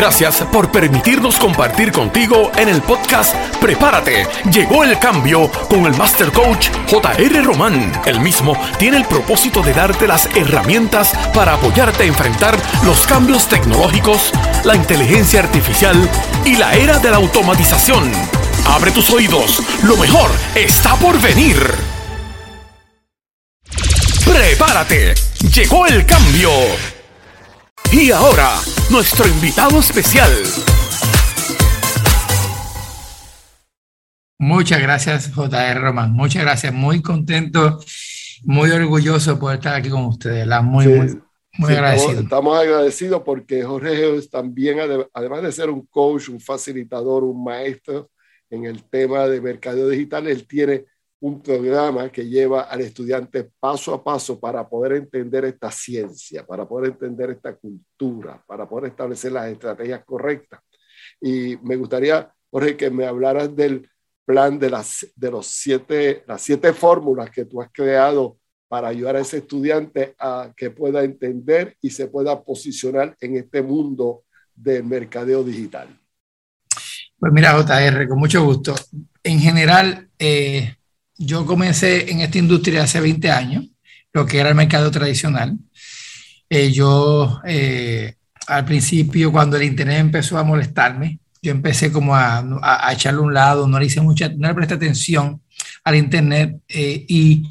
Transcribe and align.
Gracias 0.00 0.36
por 0.50 0.72
permitirnos 0.72 1.36
compartir 1.36 1.92
contigo 1.92 2.50
en 2.56 2.70
el 2.70 2.80
podcast 2.80 3.34
Prepárate. 3.60 4.26
Llegó 4.50 4.82
el 4.82 4.98
cambio 4.98 5.50
con 5.68 5.84
el 5.84 5.94
Master 5.94 6.32
Coach 6.32 6.70
JR 6.88 7.44
Román. 7.44 7.92
El 8.06 8.18
mismo 8.20 8.56
tiene 8.78 8.96
el 8.96 9.04
propósito 9.04 9.60
de 9.60 9.74
darte 9.74 10.08
las 10.08 10.24
herramientas 10.34 11.12
para 11.34 11.52
apoyarte 11.52 12.04
a 12.04 12.06
enfrentar 12.06 12.56
los 12.82 13.06
cambios 13.06 13.46
tecnológicos, 13.46 14.32
la 14.64 14.74
inteligencia 14.74 15.40
artificial 15.40 16.08
y 16.46 16.56
la 16.56 16.74
era 16.76 16.98
de 16.98 17.10
la 17.10 17.18
automatización. 17.18 18.10
Abre 18.68 18.92
tus 18.92 19.10
oídos, 19.10 19.62
lo 19.82 19.98
mejor 19.98 20.30
está 20.54 20.96
por 20.96 21.20
venir. 21.20 21.58
Prepárate, 24.24 25.14
llegó 25.52 25.86
el 25.86 26.06
cambio. 26.06 26.50
Y 27.92 28.12
ahora, 28.12 28.60
nuestro 28.88 29.26
invitado 29.26 29.80
especial. 29.80 30.30
Muchas 34.38 34.80
gracias, 34.80 35.32
JR 35.34 35.80
Román. 35.80 36.12
Muchas 36.12 36.42
gracias. 36.42 36.72
Muy 36.72 37.02
contento, 37.02 37.80
muy 38.44 38.70
orgulloso 38.70 39.40
por 39.40 39.54
estar 39.54 39.74
aquí 39.74 39.90
con 39.90 40.04
ustedes. 40.04 40.46
La 40.46 40.62
muy, 40.62 40.86
muy, 40.86 41.20
muy 41.58 41.72
agradecido. 41.72 42.20
Estamos, 42.20 42.56
agradecidos 42.56 43.22
porque 43.24 43.64
Jorge 43.64 44.16
es 44.16 44.30
también, 44.30 44.78
además 45.12 45.42
de 45.42 45.50
ser 45.50 45.68
un 45.68 45.84
coach, 45.86 46.28
un 46.28 46.38
facilitador, 46.38 47.24
un 47.24 47.42
maestro 47.42 48.08
en 48.50 48.66
el 48.66 48.84
tema 48.84 49.26
de 49.26 49.40
mercado 49.40 49.88
digital, 49.88 50.28
él 50.28 50.46
tiene 50.46 50.84
un 51.20 51.42
programa 51.42 52.10
que 52.10 52.26
lleva 52.26 52.62
al 52.62 52.80
estudiante 52.80 53.50
paso 53.60 53.92
a 53.92 54.02
paso 54.02 54.40
para 54.40 54.66
poder 54.68 54.92
entender 54.92 55.44
esta 55.44 55.70
ciencia, 55.70 56.46
para 56.46 56.66
poder 56.66 56.92
entender 56.92 57.30
esta 57.30 57.54
cultura, 57.54 58.42
para 58.46 58.68
poder 58.68 58.90
establecer 58.90 59.32
las 59.32 59.50
estrategias 59.50 60.02
correctas. 60.04 60.60
Y 61.20 61.56
me 61.62 61.76
gustaría, 61.76 62.32
Jorge, 62.50 62.76
que 62.76 62.90
me 62.90 63.04
hablaras 63.04 63.54
del 63.54 63.88
plan 64.24 64.58
de, 64.58 64.70
las, 64.70 65.06
de 65.14 65.30
los 65.30 65.46
siete, 65.46 66.24
las 66.26 66.40
siete 66.40 66.72
fórmulas 66.72 67.30
que 67.30 67.44
tú 67.44 67.60
has 67.60 67.70
creado 67.70 68.38
para 68.68 68.88
ayudar 68.88 69.16
a 69.16 69.20
ese 69.20 69.38
estudiante 69.38 70.14
a 70.18 70.52
que 70.56 70.70
pueda 70.70 71.02
entender 71.02 71.76
y 71.82 71.90
se 71.90 72.06
pueda 72.06 72.42
posicionar 72.42 73.16
en 73.20 73.36
este 73.36 73.62
mundo 73.62 74.22
del 74.54 74.84
mercadeo 74.84 75.42
digital. 75.42 75.88
Pues 77.18 77.32
mira, 77.32 77.52
JR, 77.60 78.08
con 78.08 78.18
mucho 78.18 78.42
gusto. 78.44 78.74
En 79.22 79.40
general, 79.40 80.08
eh, 80.18 80.76
yo 81.22 81.44
comencé 81.44 82.10
en 82.10 82.20
esta 82.20 82.38
industria 82.38 82.84
hace 82.84 82.98
20 82.98 83.30
años, 83.30 83.66
lo 84.12 84.24
que 84.24 84.38
era 84.38 84.48
el 84.48 84.54
mercado 84.54 84.90
tradicional. 84.90 85.56
Eh, 86.48 86.72
yo, 86.72 87.42
eh, 87.44 88.14
al 88.46 88.64
principio, 88.64 89.30
cuando 89.30 89.58
el 89.58 89.64
Internet 89.64 89.98
empezó 89.98 90.38
a 90.38 90.44
molestarme, 90.44 91.18
yo 91.42 91.52
empecé 91.52 91.92
como 91.92 92.16
a, 92.16 92.38
a, 92.62 92.92
echarle 92.92 93.20
un 93.20 93.34
lado, 93.34 93.68
no 93.68 93.78
le 93.78 93.86
hice 93.86 94.00
mucha, 94.00 94.30
no 94.30 94.48
le 94.48 94.54
presté 94.54 94.74
atención 94.74 95.42
al 95.84 95.96
Internet 95.96 96.56
eh, 96.68 97.04
y 97.06 97.46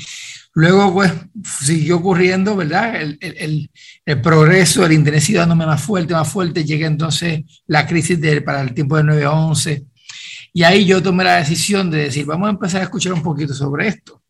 luego 0.54 0.92
pues 0.92 1.14
siguió 1.62 1.98
ocurriendo, 1.98 2.56
¿verdad? 2.56 2.96
El, 3.00 3.20
el, 3.22 3.70
el, 4.06 4.22
progreso, 4.22 4.84
el 4.84 4.94
Internet 4.94 5.22
sigue 5.22 5.40
dándome 5.40 5.68
más 5.68 5.82
fuerte, 5.82 6.14
más 6.14 6.28
fuerte, 6.28 6.66
llega 6.66 6.88
entonces 6.88 7.42
la 7.68 7.86
crisis 7.86 8.20
para 8.44 8.62
el 8.62 8.74
tiempo 8.74 8.98
de 8.98 9.04
9-11 9.04 9.89
y 10.54 10.64
ahí 10.64 10.86
yo 10.86 11.02
tomé 11.02 11.24
la 11.24 11.38
decisión 11.38 11.90
de 11.92 12.06
decir, 12.06 12.26
vamos 12.26 12.48
a 12.48 12.52
empezar 12.52 12.82
a 12.82 12.86
escuchar 12.86 13.14
un 13.14 13.24
poquito 13.24 13.54
sobre 13.54 13.88
esto. 13.88 14.22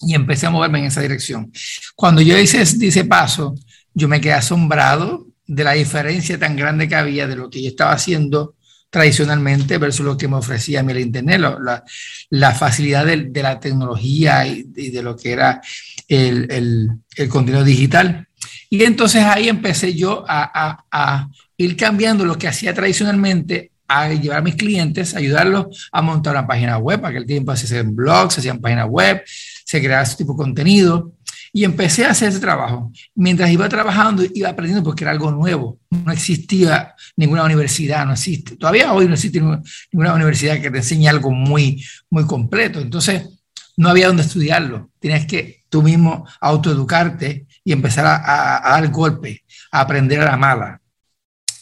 Y 0.00 0.14
empecé 0.14 0.46
a 0.46 0.50
moverme 0.50 0.80
en 0.80 0.86
esa 0.86 1.00
dirección. 1.00 1.52
Cuando 1.94 2.20
yo 2.20 2.36
hice 2.38 2.62
ese 2.62 3.04
paso, 3.04 3.54
yo 3.94 4.08
me 4.08 4.20
quedé 4.20 4.34
asombrado 4.34 5.26
de 5.46 5.64
la 5.64 5.72
diferencia 5.72 6.38
tan 6.38 6.56
grande 6.56 6.88
que 6.88 6.94
había 6.94 7.26
de 7.26 7.36
lo 7.36 7.48
que 7.48 7.62
yo 7.62 7.68
estaba 7.68 7.92
haciendo 7.92 8.56
tradicionalmente 8.90 9.78
versus 9.78 10.06
lo 10.06 10.16
que 10.16 10.28
me 10.28 10.36
ofrecía 10.36 10.80
a 10.80 10.82
mí 10.84 10.92
el 10.92 11.00
Internet, 11.00 11.40
la, 11.40 11.82
la 12.30 12.54
facilidad 12.54 13.04
de, 13.04 13.24
de, 13.24 13.42
la 13.42 13.58
tecnología 13.58 14.46
y, 14.46 14.62
de 14.62 15.02
lo 15.02 15.16
que 15.16 15.32
era 15.32 15.60
el, 16.06 16.46
el, 16.50 16.88
el, 17.16 17.28
contenido 17.28 17.64
digital. 17.64 18.28
Y 18.70 18.84
entonces 18.84 19.24
ahí 19.24 19.48
empecé 19.48 19.94
yo 19.94 20.24
a, 20.28 20.48
a, 20.54 20.84
a 20.92 21.28
ir 21.56 21.76
cambiando 21.76 22.24
lo 22.24 22.38
que 22.38 22.46
hacía 22.46 22.72
tradicionalmente 22.72 23.72
a 23.88 24.08
llevar 24.08 24.38
a 24.38 24.42
mis 24.42 24.56
clientes, 24.56 25.14
ayudarlos 25.14 25.88
a 25.92 26.02
montar 26.02 26.34
una 26.34 26.46
página 26.46 26.78
web. 26.78 27.04
Aquel 27.04 27.26
tiempo 27.26 27.54
se 27.56 27.66
hacían 27.66 27.94
blogs, 27.94 28.34
se 28.34 28.40
hacían 28.40 28.58
páginas 28.58 28.86
web, 28.88 29.22
se 29.26 29.80
creaba 29.82 30.02
ese 30.02 30.16
tipo 30.16 30.32
de 30.32 30.38
contenido. 30.38 31.12
Y 31.52 31.62
empecé 31.62 32.04
a 32.04 32.10
hacer 32.10 32.30
ese 32.30 32.40
trabajo. 32.40 32.90
Mientras 33.14 33.48
iba 33.48 33.68
trabajando, 33.68 34.24
iba 34.34 34.48
aprendiendo 34.48 34.82
porque 34.82 35.04
era 35.04 35.12
algo 35.12 35.30
nuevo. 35.30 35.78
No 35.88 36.10
existía 36.10 36.94
ninguna 37.16 37.44
universidad, 37.44 38.04
no 38.04 38.14
existe. 38.14 38.56
Todavía 38.56 38.92
hoy 38.92 39.06
no 39.06 39.14
existe 39.14 39.40
ninguna 39.40 40.14
universidad 40.14 40.60
que 40.60 40.70
te 40.70 40.78
enseñe 40.78 41.06
algo 41.06 41.30
muy, 41.30 41.84
muy 42.10 42.26
completo. 42.26 42.80
Entonces, 42.80 43.28
no 43.76 43.88
había 43.88 44.08
donde 44.08 44.24
estudiarlo. 44.24 44.90
Tienes 44.98 45.26
que 45.26 45.62
tú 45.68 45.82
mismo 45.82 46.26
autoeducarte 46.40 47.46
y 47.62 47.72
empezar 47.72 48.06
a, 48.06 48.66
a, 48.66 48.80
dar 48.80 48.90
golpe, 48.90 49.44
a 49.70 49.80
aprender 49.80 50.20
a 50.22 50.24
la 50.24 50.36
mala 50.36 50.80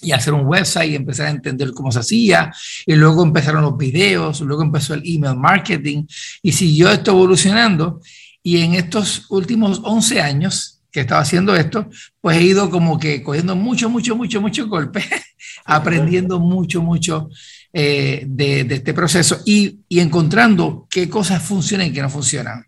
y 0.03 0.13
hacer 0.13 0.35
un 0.35 0.47
website 0.47 0.91
y 0.91 0.97
empezar 0.97 1.27
a 1.27 1.31
entender 1.31 1.73
cómo 1.73 1.93
se 1.93 2.01
hacía. 2.01 2.53
Y 2.87 2.95
luego 2.95 3.23
empezaron 3.23 3.63
los 3.63 3.77
videos, 3.77 4.41
luego 4.41 4.63
empezó 4.63 4.95
el 4.95 5.03
email 5.05 5.37
marketing 5.37 6.05
y 6.43 6.53
siguió 6.53 6.91
esto 6.91 7.13
evolucionando. 7.13 8.01
Y 8.43 8.59
en 8.59 8.75
estos 8.75 9.27
últimos 9.31 9.81
11 9.85 10.21
años 10.21 10.81
que 10.91 11.01
estaba 11.01 11.23
haciendo 11.23 11.57
esto, 11.57 11.89
pues 12.21 12.37
he 12.37 12.43
ido 12.43 12.69
como 12.69 12.99
que 12.99 13.23
cogiendo 13.23 13.57
mucho, 13.57 13.89
mucho, 13.89 14.15
mucho, 14.15 14.41
mucho 14.43 14.69
golpe, 14.69 15.03
aprendiendo 15.65 16.39
mucho, 16.39 16.83
mucho 16.83 17.31
eh, 17.73 18.25
de, 18.27 18.61
este 18.69 18.93
proceso 18.93 19.41
y, 19.47 19.81
y 19.89 20.01
encontrando 20.01 20.87
qué 20.91 21.09
cosas 21.09 21.43
funcionan 21.43 21.87
y 21.87 21.93
qué 21.93 22.03
no 22.03 22.11
funcionan. 22.11 22.67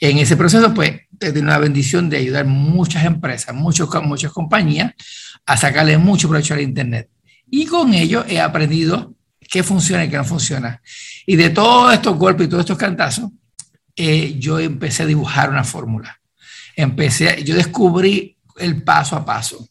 En 0.00 0.18
ese 0.18 0.36
proceso, 0.36 0.74
pues, 0.74 0.90
he 1.20 1.32
tenido 1.32 1.46
la 1.46 1.58
bendición 1.58 2.08
de 2.08 2.18
ayudar 2.18 2.44
muchas 2.44 3.04
empresas, 3.04 3.54
muchos, 3.54 3.88
muchas 4.02 4.32
compañías 4.32 4.92
a 5.48 5.56
sacarle 5.56 5.96
mucho 5.96 6.28
provecho 6.28 6.52
al 6.52 6.60
Internet. 6.60 7.08
Y 7.50 7.64
con 7.64 7.94
ello 7.94 8.22
he 8.28 8.38
aprendido 8.38 9.14
qué 9.40 9.62
funciona 9.62 10.04
y 10.04 10.10
qué 10.10 10.18
no 10.18 10.24
funciona. 10.24 10.82
Y 11.24 11.36
de 11.36 11.48
todos 11.48 11.94
estos 11.94 12.18
golpes 12.18 12.46
y 12.46 12.50
todos 12.50 12.60
estos 12.60 12.76
cantazos, 12.76 13.30
eh, 13.96 14.36
yo 14.38 14.58
empecé 14.58 15.04
a 15.04 15.06
dibujar 15.06 15.48
una 15.48 15.64
fórmula. 15.64 16.20
Empecé, 16.76 17.42
yo 17.44 17.54
descubrí 17.54 18.36
el 18.58 18.82
paso 18.82 19.16
a 19.16 19.24
paso 19.24 19.66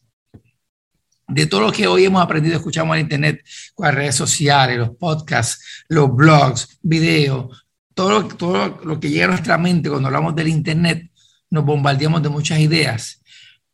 de 1.28 1.46
todo 1.46 1.60
lo 1.60 1.72
que 1.72 1.86
hoy 1.86 2.06
hemos 2.06 2.22
aprendido, 2.22 2.56
escuchamos 2.56 2.96
en 2.96 3.02
Internet, 3.02 3.44
con 3.74 3.86
las 3.86 3.94
redes 3.94 4.16
sociales, 4.16 4.78
los 4.78 4.96
podcasts, 4.96 5.84
los 5.88 6.12
blogs, 6.12 6.78
videos, 6.82 7.66
todo 7.94 8.26
todo 8.26 8.80
lo 8.84 8.98
que 8.98 9.10
llega 9.10 9.26
a 9.26 9.28
nuestra 9.28 9.58
mente 9.58 9.90
cuando 9.90 10.08
hablamos 10.08 10.34
del 10.34 10.48
Internet, 10.48 11.08
nos 11.50 11.64
bombardeamos 11.64 12.20
de 12.20 12.30
muchas 12.30 12.58
ideas 12.58 13.20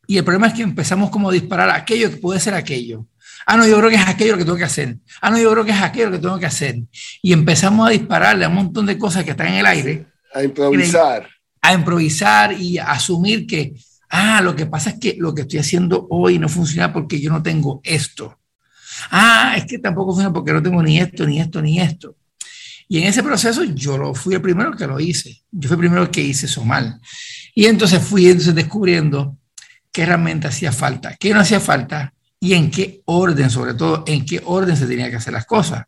y 0.06 0.19
el 0.19 0.25
problema 0.25 0.48
es 0.48 0.54
que 0.54 0.62
empezamos 0.62 1.10
como 1.10 1.31
a 1.31 1.32
disparar 1.32 1.70
aquello 1.70 2.10
que 2.10 2.16
puede 2.16 2.41
ser 2.41 2.54
aquello. 2.54 3.06
Ah, 3.47 3.56
no, 3.56 3.66
yo 3.66 3.78
creo 3.78 3.91
que 3.91 3.97
es 3.97 4.09
aquello 4.09 4.32
lo 4.32 4.38
que 4.38 4.44
tengo 4.44 4.56
que 4.56 4.65
hacer. 4.65 4.97
Ah, 5.20 5.31
no, 5.31 5.38
yo 5.38 5.50
creo 5.53 5.65
que 5.65 5.70
es 5.72 5.81
aquello 5.81 6.06
lo 6.06 6.12
que 6.12 6.22
tengo 6.22 6.38
que 6.38 6.47
hacer. 6.47 6.76
Y 7.22 7.32
empezamos 7.32 7.87
a 7.87 7.91
dispararle 7.91 8.44
a 8.44 8.48
un 8.48 8.54
montón 8.54 8.87
de 8.87 8.98
cosas 8.98 9.25
que 9.25 9.32
están 9.32 9.48
en 9.48 9.54
el 9.54 9.66
aire. 9.66 10.06
A 10.34 10.42
improvisar. 10.42 11.28
A 11.60 11.75
improvisar 11.75 12.53
y 12.53 12.78
a 12.78 12.92
asumir 12.92 13.47
que, 13.47 13.75
ah, 14.10 14.41
lo 14.41 14.56
que 14.56 14.66
pasa 14.66 14.91
es 14.91 14.98
que 14.98 15.16
lo 15.19 15.34
que 15.34 15.42
estoy 15.42 15.59
haciendo 15.59 16.06
hoy 16.10 16.38
no 16.38 16.48
funciona 16.48 16.92
porque 16.92 17.21
yo 17.21 17.31
no 17.31 17.42
tengo 17.42 17.81
esto. 17.84 18.38
Ah, 19.10 19.54
es 19.56 19.65
que 19.66 19.78
tampoco 19.78 20.12
funciona 20.12 20.32
porque 20.32 20.53
no 20.53 20.62
tengo 20.62 20.82
ni 20.82 20.98
esto, 20.98 21.26
ni 21.26 21.41
esto, 21.41 21.60
ni 21.60 21.81
esto. 21.81 22.16
Y 22.88 22.98
en 22.98 23.04
ese 23.04 23.22
proceso 23.22 23.65
yo 23.65 23.98
lo, 23.98 24.15
fui 24.15 24.34
el 24.34 24.42
primero 24.42 24.72
que 24.76 24.86
lo 24.86 25.00
hice. 25.00 25.42
Yo 25.50 25.69
fui 25.69 25.75
el 25.75 25.81
primero 25.81 26.10
que 26.10 26.22
hice 26.22 26.47
eso 26.47 26.65
mal. 26.65 27.00
Y 27.54 27.66
entonces 27.66 28.03
fui 28.03 28.26
entonces 28.26 28.54
descubriendo 28.54 29.36
qué 29.94 30.05
realmente 30.05 30.49
hacía 30.49 30.72
falta, 30.72 31.15
qué 31.21 31.32
no 31.32 31.38
hacía 31.38 31.60
falta 31.60 32.12
y 32.41 32.55
en 32.55 32.69
qué 32.69 33.03
orden, 33.05 33.49
sobre 33.49 33.75
todo, 33.75 34.03
en 34.09 34.27
qué 34.27 34.42
orden 34.45 34.77
se 34.77 34.89
tenía 34.89 35.09
que 35.09 35.16
hacer 35.16 35.33
las 35.33 35.47
cosas. 35.47 35.84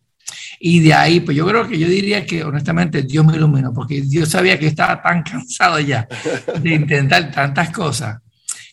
Y 0.60 0.78
de 0.78 0.94
ahí, 0.94 1.18
pues 1.18 1.36
yo 1.36 1.44
creo 1.44 1.66
que 1.66 1.76
yo 1.76 1.88
diría 1.88 2.24
que 2.24 2.44
honestamente 2.44 3.02
Dios 3.02 3.26
me 3.26 3.34
iluminó, 3.34 3.74
porque 3.74 4.00
Dios 4.02 4.28
sabía 4.28 4.60
que 4.60 4.68
estaba 4.68 5.02
tan 5.02 5.24
cansado 5.24 5.80
ya 5.80 6.06
de 6.62 6.70
intentar 6.70 7.32
tantas 7.32 7.70
cosas, 7.70 8.18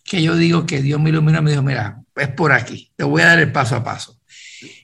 que 0.03 0.21
yo 0.21 0.35
digo 0.35 0.67
que 0.67 0.83
Dios 0.83 1.01
me 1.01 1.09
iluminó 1.09 1.41
me 1.41 1.49
dijo, 1.49 1.63
mira, 1.63 1.99
es 2.15 2.27
por 2.29 2.51
aquí, 2.51 2.91
te 2.95 3.03
voy 3.03 3.23
a 3.23 3.27
dar 3.27 3.39
el 3.39 3.51
paso 3.51 3.75
a 3.75 3.83
paso. 3.83 4.19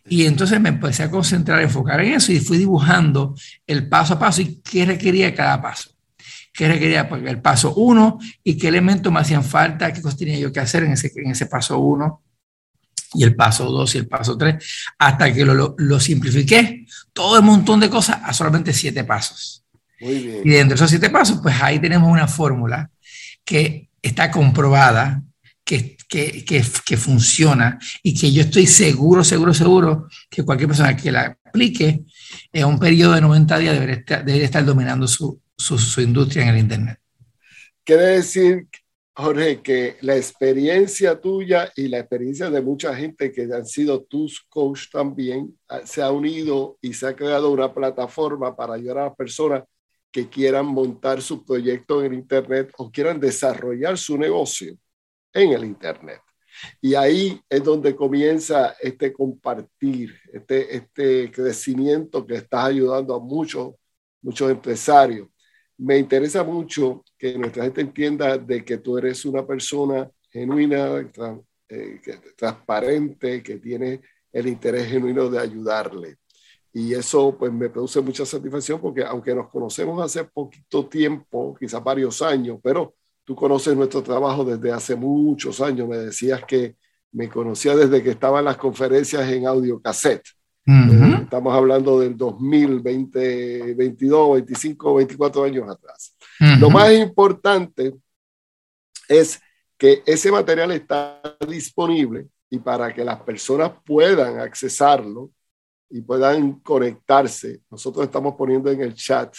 Y 0.08 0.26
entonces 0.26 0.60
me 0.60 0.70
empecé 0.70 1.04
a 1.04 1.12
concentrar, 1.12 1.60
a 1.60 1.64
enfocar 1.64 2.02
en 2.02 2.14
eso 2.14 2.32
y 2.32 2.40
fui 2.40 2.58
dibujando 2.58 3.36
el 3.68 3.88
paso 3.88 4.16
a 4.16 4.20
paso 4.20 4.42
y 4.42 4.62
qué 4.64 4.84
requería 4.84 5.36
cada 5.36 5.62
paso 5.62 5.92
qué 6.54 6.68
requería 6.68 7.08
pues, 7.08 7.24
el 7.26 7.42
paso 7.42 7.74
uno 7.76 8.20
y 8.44 8.58
qué 8.58 8.68
elementos 8.68 9.12
me 9.12 9.20
hacían 9.20 9.44
falta, 9.44 9.92
qué 9.94 10.02
cosas 10.02 10.18
tenía 10.18 10.38
yo 10.38 10.52
que 10.52 10.60
hacer 10.60 10.84
en 10.84 10.94
ese, 10.94 11.12
en 11.16 11.32
ese 11.32 11.46
paso 11.46 11.80
uno 11.80 12.24
y 13.14 13.24
el 13.24 13.36
paso 13.36 13.66
dos 13.66 13.96
y 13.96 13.98
el 13.98 14.08
paso 14.08 14.38
tres, 14.38 14.64
hasta 14.98 15.34
que 15.34 15.44
lo, 15.44 15.54
lo, 15.54 15.76
lo 15.78 16.00
simplifiqué, 16.00 16.86
todo 17.14 17.38
el 17.38 17.44
montón 17.44 17.80
de 17.80 17.90
cosas 17.90 18.20
a 18.24 18.34
solamente 18.34 18.74
siete 18.74 19.04
pasos. 19.04 19.64
Muy 20.00 20.20
bien. 20.20 20.42
Y 20.46 20.50
dentro 20.50 20.70
de 20.70 20.76
esos 20.76 20.90
siete 20.90 21.10
pasos, 21.10 21.40
pues 21.42 21.56
ahí 21.62 21.80
tenemos 21.80 22.10
una 22.10 22.28
fórmula 22.28 22.90
que 23.44 23.90
está 24.02 24.32
comprobada, 24.32 25.24
que, 25.64 25.98
que, 26.08 26.44
que, 26.46 26.98
funciona 26.98 27.78
y 28.02 28.20
que 28.20 28.32
yo 28.32 28.42
estoy 28.42 28.66
seguro, 28.66 29.24
seguro, 29.24 29.54
seguro 29.54 30.08
que 30.30 30.44
cualquier 30.44 30.68
persona 30.70 30.96
que 30.96 31.12
la 31.12 31.38
aplique 31.46 32.06
en 32.52 32.66
un 32.66 32.80
periodo 32.80 33.14
de 33.14 33.22
90 33.22 33.58
días 33.60 33.74
debería 33.74 33.96
estar, 33.96 34.26
debería 34.26 34.46
estar 34.46 34.66
dominando 34.66 35.08
su, 35.08 35.40
su, 35.60 35.78
su 35.78 36.02
industria 36.02 36.44
en 36.44 36.50
el 36.50 36.58
Internet. 36.58 37.00
Quiere 37.84 38.06
decir 38.06 38.68
Jorge, 39.20 39.62
que 39.62 39.98
la 40.00 40.16
experiencia 40.16 41.20
tuya 41.20 41.70
y 41.76 41.90
la 41.90 42.00
experiencia 42.00 42.50
de 42.50 42.62
mucha 42.62 42.96
gente 42.96 43.34
que 43.34 43.42
han 43.54 43.66
sido 43.66 44.02
tus 44.04 44.40
coach 44.48 44.90
también 44.90 45.60
ah, 45.68 45.82
se 45.84 46.02
ha 46.02 46.10
unido 46.10 46.78
y 46.80 46.94
se 46.94 47.06
ha 47.06 47.16
creado 47.16 47.52
una 47.52 47.74
plataforma 47.74 48.56
para 48.56 48.76
ayudar 48.76 49.00
a 49.00 49.06
las 49.08 49.16
personas 49.18 49.64
que 50.10 50.30
quieran 50.30 50.68
montar 50.68 51.22
su 51.22 51.44
proyecto 51.44 52.00
en 52.00 52.14
el 52.14 52.20
Internet 52.20 52.72
o 52.78 52.90
quieran 52.90 53.20
desarrollar 53.20 53.98
su 53.98 54.18
negocio 54.18 54.78
en 55.34 55.52
el 55.52 55.66
Internet. 55.66 56.22
Y 56.82 56.96
ahí 56.96 57.42
es 57.50 57.62
donde 57.62 57.98
comienza 57.98 58.78
este 58.80 59.12
compartir, 59.12 60.16
este, 60.32 60.78
este 60.78 61.30
crecimiento 61.30 62.26
que 62.26 62.36
estás 62.36 62.68
ayudando 62.68 63.14
a 63.14 63.20
muchos, 63.20 63.74
muchos 64.22 64.50
empresarios 64.50 65.28
me 65.80 65.98
interesa 65.98 66.44
mucho 66.44 67.04
que 67.18 67.38
nuestra 67.38 67.64
gente 67.64 67.82
entienda 67.82 68.38
de 68.38 68.64
que 68.66 68.78
tú 68.78 68.98
eres 68.98 69.24
una 69.26 69.46
persona 69.46 70.10
genuina, 70.30 71.10
eh, 71.70 72.02
transparente, 72.36 73.42
que 73.42 73.58
tiene 73.58 74.02
el 74.32 74.48
interés 74.48 74.88
genuino 74.90 75.30
de 75.30 75.40
ayudarle. 75.40 76.18
Y 76.74 76.94
eso 76.94 77.36
pues 77.38 77.52
me 77.52 77.70
produce 77.70 78.02
mucha 78.02 78.26
satisfacción 78.26 78.80
porque 78.80 79.04
aunque 79.04 79.34
nos 79.34 79.50
conocemos 79.50 80.04
hace 80.04 80.26
poquito 80.26 80.86
tiempo, 80.88 81.56
quizás 81.58 81.84
varios 81.84 82.22
años, 82.22 82.60
pero 82.62 82.96
tú 83.24 83.34
conoces 83.36 83.76
nuestro 83.76 84.04
trabajo 84.04 84.44
desde 84.44 84.72
hace 84.72 84.96
muchos 84.96 85.62
años. 85.62 85.88
Me 85.88 85.98
decías 85.98 86.44
que 86.46 86.76
me 87.12 87.30
conocía 87.30 87.76
desde 87.76 88.04
que 88.04 88.12
estaba 88.12 88.40
en 88.40 88.46
las 88.46 88.58
conferencias 88.58 89.28
en 89.30 89.48
audio 89.48 89.82
cassette. 89.82 90.24
Estamos 91.24 91.54
hablando 91.54 92.00
del 92.00 92.16
2020, 92.16 93.74
22, 93.74 94.34
25, 94.34 94.96
24 94.96 95.44
años 95.44 95.70
atrás. 95.70 96.16
Lo 96.60 96.70
más 96.70 96.92
importante 96.94 97.96
es 99.08 99.40
que 99.78 100.04
ese 100.06 100.32
material 100.32 100.72
está 100.72 101.22
disponible 101.48 102.28
y 102.50 102.60
para 102.60 102.94
que 102.94 103.04
las 103.04 103.20
personas 103.22 103.72
puedan 103.84 104.40
accesarlo 104.40 105.32
y 105.90 106.02
puedan 106.02 106.60
conectarse, 106.60 107.62
nosotros 107.72 108.06
estamos 108.06 108.36
poniendo 108.36 108.70
en 108.70 108.82
el 108.82 108.94
chat 108.94 109.34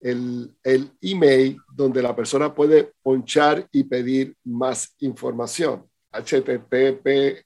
el, 0.00 0.52
el 0.64 0.90
email 1.00 1.58
donde 1.72 2.02
la 2.02 2.14
persona 2.16 2.52
puede 2.52 2.92
ponchar 3.02 3.68
y 3.70 3.84
pedir 3.84 4.34
más 4.42 4.96
información. 4.98 5.84
http 6.10 7.44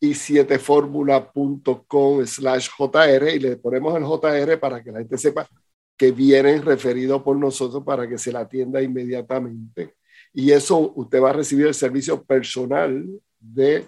y 0.00 0.10
7formula.com 0.10 2.26
slash 2.26 2.68
JR 2.76 3.30
y 3.34 3.38
le 3.38 3.56
ponemos 3.56 3.96
el 3.96 4.04
JR 4.04 4.58
para 4.58 4.82
que 4.82 4.92
la 4.92 4.98
gente 4.98 5.16
sepa 5.18 5.48
que 5.96 6.12
vienen 6.12 6.62
referidos 6.62 7.22
por 7.22 7.36
nosotros 7.36 7.82
para 7.84 8.08
que 8.08 8.18
se 8.18 8.30
la 8.30 8.40
atienda 8.40 8.82
inmediatamente. 8.82 9.94
Y 10.32 10.52
eso 10.52 10.92
usted 10.94 11.22
va 11.22 11.30
a 11.30 11.34
recibir 11.34 11.66
el 11.66 11.74
servicio 11.74 12.22
personal 12.22 13.06
de 13.38 13.86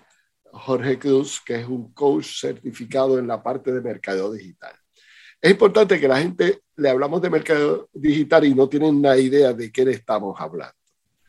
Jorge 0.50 0.98
Cruz, 0.98 1.40
que 1.44 1.60
es 1.60 1.68
un 1.68 1.92
coach 1.92 2.40
certificado 2.40 3.18
en 3.18 3.26
la 3.26 3.42
parte 3.42 3.72
de 3.72 3.82
mercado 3.82 4.32
digital. 4.32 4.72
Es 5.40 5.50
importante 5.50 6.00
que 6.00 6.08
la 6.08 6.18
gente 6.18 6.62
le 6.76 6.88
hablamos 6.88 7.20
de 7.20 7.30
mercado 7.30 7.88
digital 7.92 8.44
y 8.44 8.54
no 8.54 8.68
tienen 8.68 8.96
una 8.96 9.16
idea 9.16 9.52
de 9.52 9.70
qué 9.70 9.84
le 9.84 9.92
estamos 9.92 10.40
hablando. 10.40 10.74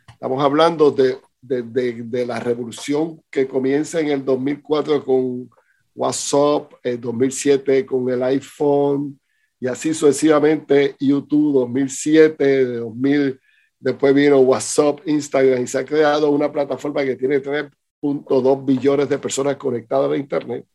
Estamos 0.08 0.44
hablando 0.44 0.92
de 0.92 1.20
de, 1.41 2.25
la 2.25 2.39
revolución 2.39 3.21
que 3.30 3.47
comienza 3.47 4.00
en 4.00 4.09
el 4.09 4.25
2004 4.25 5.03
con 5.03 5.50
WhatsApp, 5.95 6.74
el 6.83 7.00
2007 7.00 7.86
con 7.86 8.09
el 8.09 8.24
iPhone 8.24 9.19
y 9.59 9.68
así 9.68 9.94
sucesivamente 9.94 10.95
YouTube 11.00 11.53
2007, 11.59 12.65
2000, 12.65 13.39
después 13.80 14.13
vino 14.13 14.39
WhatsApp, 14.39 15.00
Instagram 15.06 15.63
y 15.63 15.68
se 15.68 15.80
ha 15.80 15.86
creado 15.86 16.31
una 16.31 16.51
plataforma 16.51 17.03
que 17.03 17.15
tiene 17.15 17.42
3.2 17.42 18.65
billones 18.65 19.09
de 19.09 19.18
personas 19.18 19.57
conectadas 19.57 20.12
a 20.12 20.18
Internet 20.18 20.65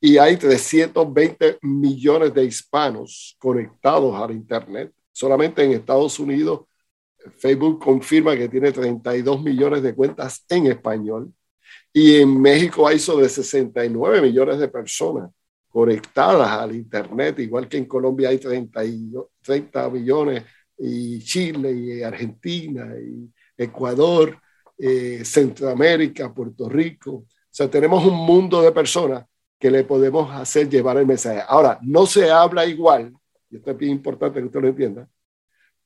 y 0.00 0.18
hay 0.18 0.36
320 0.36 1.58
millones 1.62 2.34
de 2.34 2.44
hispanos 2.44 3.36
conectados 3.38 4.14
al 4.20 4.32
Internet. 4.32 4.92
Solamente 5.12 5.62
en 5.62 5.72
Estados 5.72 6.18
Unidos 6.18 6.62
Facebook 7.38 7.82
confirma 7.82 8.36
que 8.36 8.48
tiene 8.48 8.72
32 8.72 9.42
millones 9.42 9.82
de 9.82 9.94
cuentas 9.94 10.44
en 10.48 10.66
español 10.66 11.32
y 11.92 12.16
en 12.16 12.40
México 12.40 12.86
hay 12.86 12.98
sobre 12.98 13.28
69 13.28 14.22
millones 14.22 14.58
de 14.58 14.68
personas 14.68 15.30
conectadas 15.68 16.50
al 16.50 16.74
Internet, 16.74 17.38
igual 17.38 17.68
que 17.68 17.78
en 17.78 17.86
Colombia 17.86 18.28
hay 18.28 18.38
30, 18.38 18.80
30 19.42 19.90
millones, 19.90 20.44
y 20.78 21.20
Chile, 21.20 21.72
y 21.72 22.02
Argentina, 22.02 22.94
y 22.98 23.30
Ecuador, 23.56 24.36
eh, 24.76 25.22
Centroamérica, 25.24 26.32
Puerto 26.34 26.68
Rico. 26.68 27.12
O 27.12 27.26
sea, 27.50 27.70
tenemos 27.70 28.04
un 28.04 28.16
mundo 28.16 28.60
de 28.62 28.72
personas 28.72 29.24
que 29.58 29.70
le 29.70 29.84
podemos 29.84 30.30
hacer 30.32 30.68
llevar 30.68 30.96
el 30.96 31.06
mensaje. 31.06 31.42
Ahora, 31.46 31.78
no 31.82 32.04
se 32.04 32.30
habla 32.30 32.66
igual, 32.66 33.12
y 33.48 33.56
esto 33.56 33.70
es 33.70 33.76
bien 33.76 33.92
importante 33.92 34.40
que 34.40 34.46
usted 34.46 34.60
lo 34.60 34.68
entienda, 34.68 35.08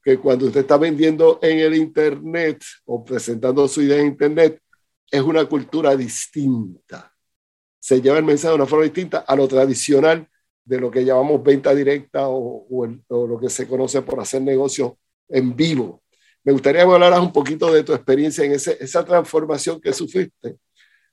que 0.06 0.18
cuando 0.18 0.46
usted 0.46 0.60
está 0.60 0.76
vendiendo 0.76 1.40
en 1.42 1.58
el 1.58 1.74
Internet 1.74 2.62
o 2.84 3.04
presentando 3.04 3.66
su 3.66 3.82
idea 3.82 3.98
en 3.98 4.06
Internet, 4.06 4.62
es 5.10 5.20
una 5.20 5.46
cultura 5.46 5.96
distinta. 5.96 7.12
Se 7.80 8.00
lleva 8.00 8.16
el 8.16 8.24
mensaje 8.24 8.50
de 8.50 8.54
una 8.54 8.66
forma 8.66 8.84
distinta 8.84 9.24
a 9.26 9.34
lo 9.34 9.48
tradicional 9.48 10.28
de 10.64 10.78
lo 10.78 10.92
que 10.92 11.04
llamamos 11.04 11.42
venta 11.42 11.74
directa 11.74 12.28
o, 12.28 12.86
lo 13.10 13.40
que 13.40 13.50
se 13.50 13.66
conoce 13.66 14.00
por 14.02 14.20
hacer 14.20 14.42
negocios 14.42 14.92
en 15.28 15.56
vivo. 15.56 16.04
Me 16.44 16.52
gustaría 16.52 16.84
que 16.84 16.92
hablaras 16.92 17.18
un 17.18 17.32
poquito 17.32 17.72
de 17.72 17.82
tu 17.82 17.92
experiencia 17.92 18.44
en 18.44 18.52
esa 18.52 19.04
transformación 19.04 19.80
que 19.80 19.92
sufriste, 19.92 20.56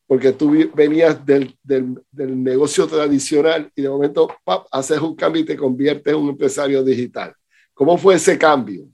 porque 0.06 0.34
tú 0.34 0.52
venías 0.76 1.26
del, 1.26 1.58
del, 1.64 2.00
del 2.12 2.44
negocio 2.44 2.86
tradicional 2.86 3.72
y 3.76 3.82
de 3.82 3.90
momento 3.90 4.30
¡pap! 4.44 4.68
haces 4.72 5.00
un 5.00 5.16
cambio 5.16 5.42
y 5.42 5.46
te 5.46 5.58
conviertes 5.58 6.14
en 6.14 6.20
un 6.20 6.30
empresario 6.30 6.84
digital. 6.84 7.34
¿Cómo 7.74 7.98
fue 7.98 8.16
ese 8.16 8.38
cambio? 8.38 8.88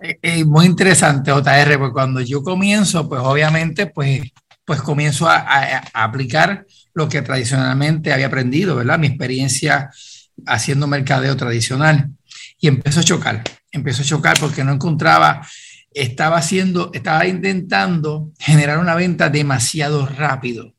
Eh, 0.00 0.18
eh, 0.20 0.44
muy 0.44 0.66
interesante, 0.66 1.32
JR, 1.32 1.78
porque 1.78 1.92
cuando 1.92 2.20
yo 2.20 2.42
comienzo, 2.42 3.08
pues 3.08 3.22
obviamente, 3.24 3.86
pues, 3.86 4.22
pues 4.64 4.82
comienzo 4.82 5.28
a, 5.28 5.38
aplicar 5.94 6.66
lo 6.92 7.08
que 7.08 7.22
tradicionalmente 7.22 8.12
había 8.12 8.26
aprendido, 8.26 8.76
¿verdad? 8.76 8.98
Mi 8.98 9.06
experiencia 9.06 9.90
haciendo 10.46 10.86
mercadeo 10.86 11.36
tradicional. 11.36 12.10
Y 12.58 12.68
empezó 12.68 13.00
a 13.00 13.04
chocar, 13.04 13.42
empezó 13.70 14.02
a 14.02 14.06
chocar 14.06 14.38
porque 14.38 14.64
no 14.64 14.72
encontraba, 14.72 15.46
estaba 15.90 16.36
haciendo, 16.36 16.90
estaba 16.92 17.26
intentando 17.26 18.32
generar 18.38 18.78
una 18.78 18.94
venta 18.94 19.30
demasiado 19.30 20.06
rápido. 20.06 20.74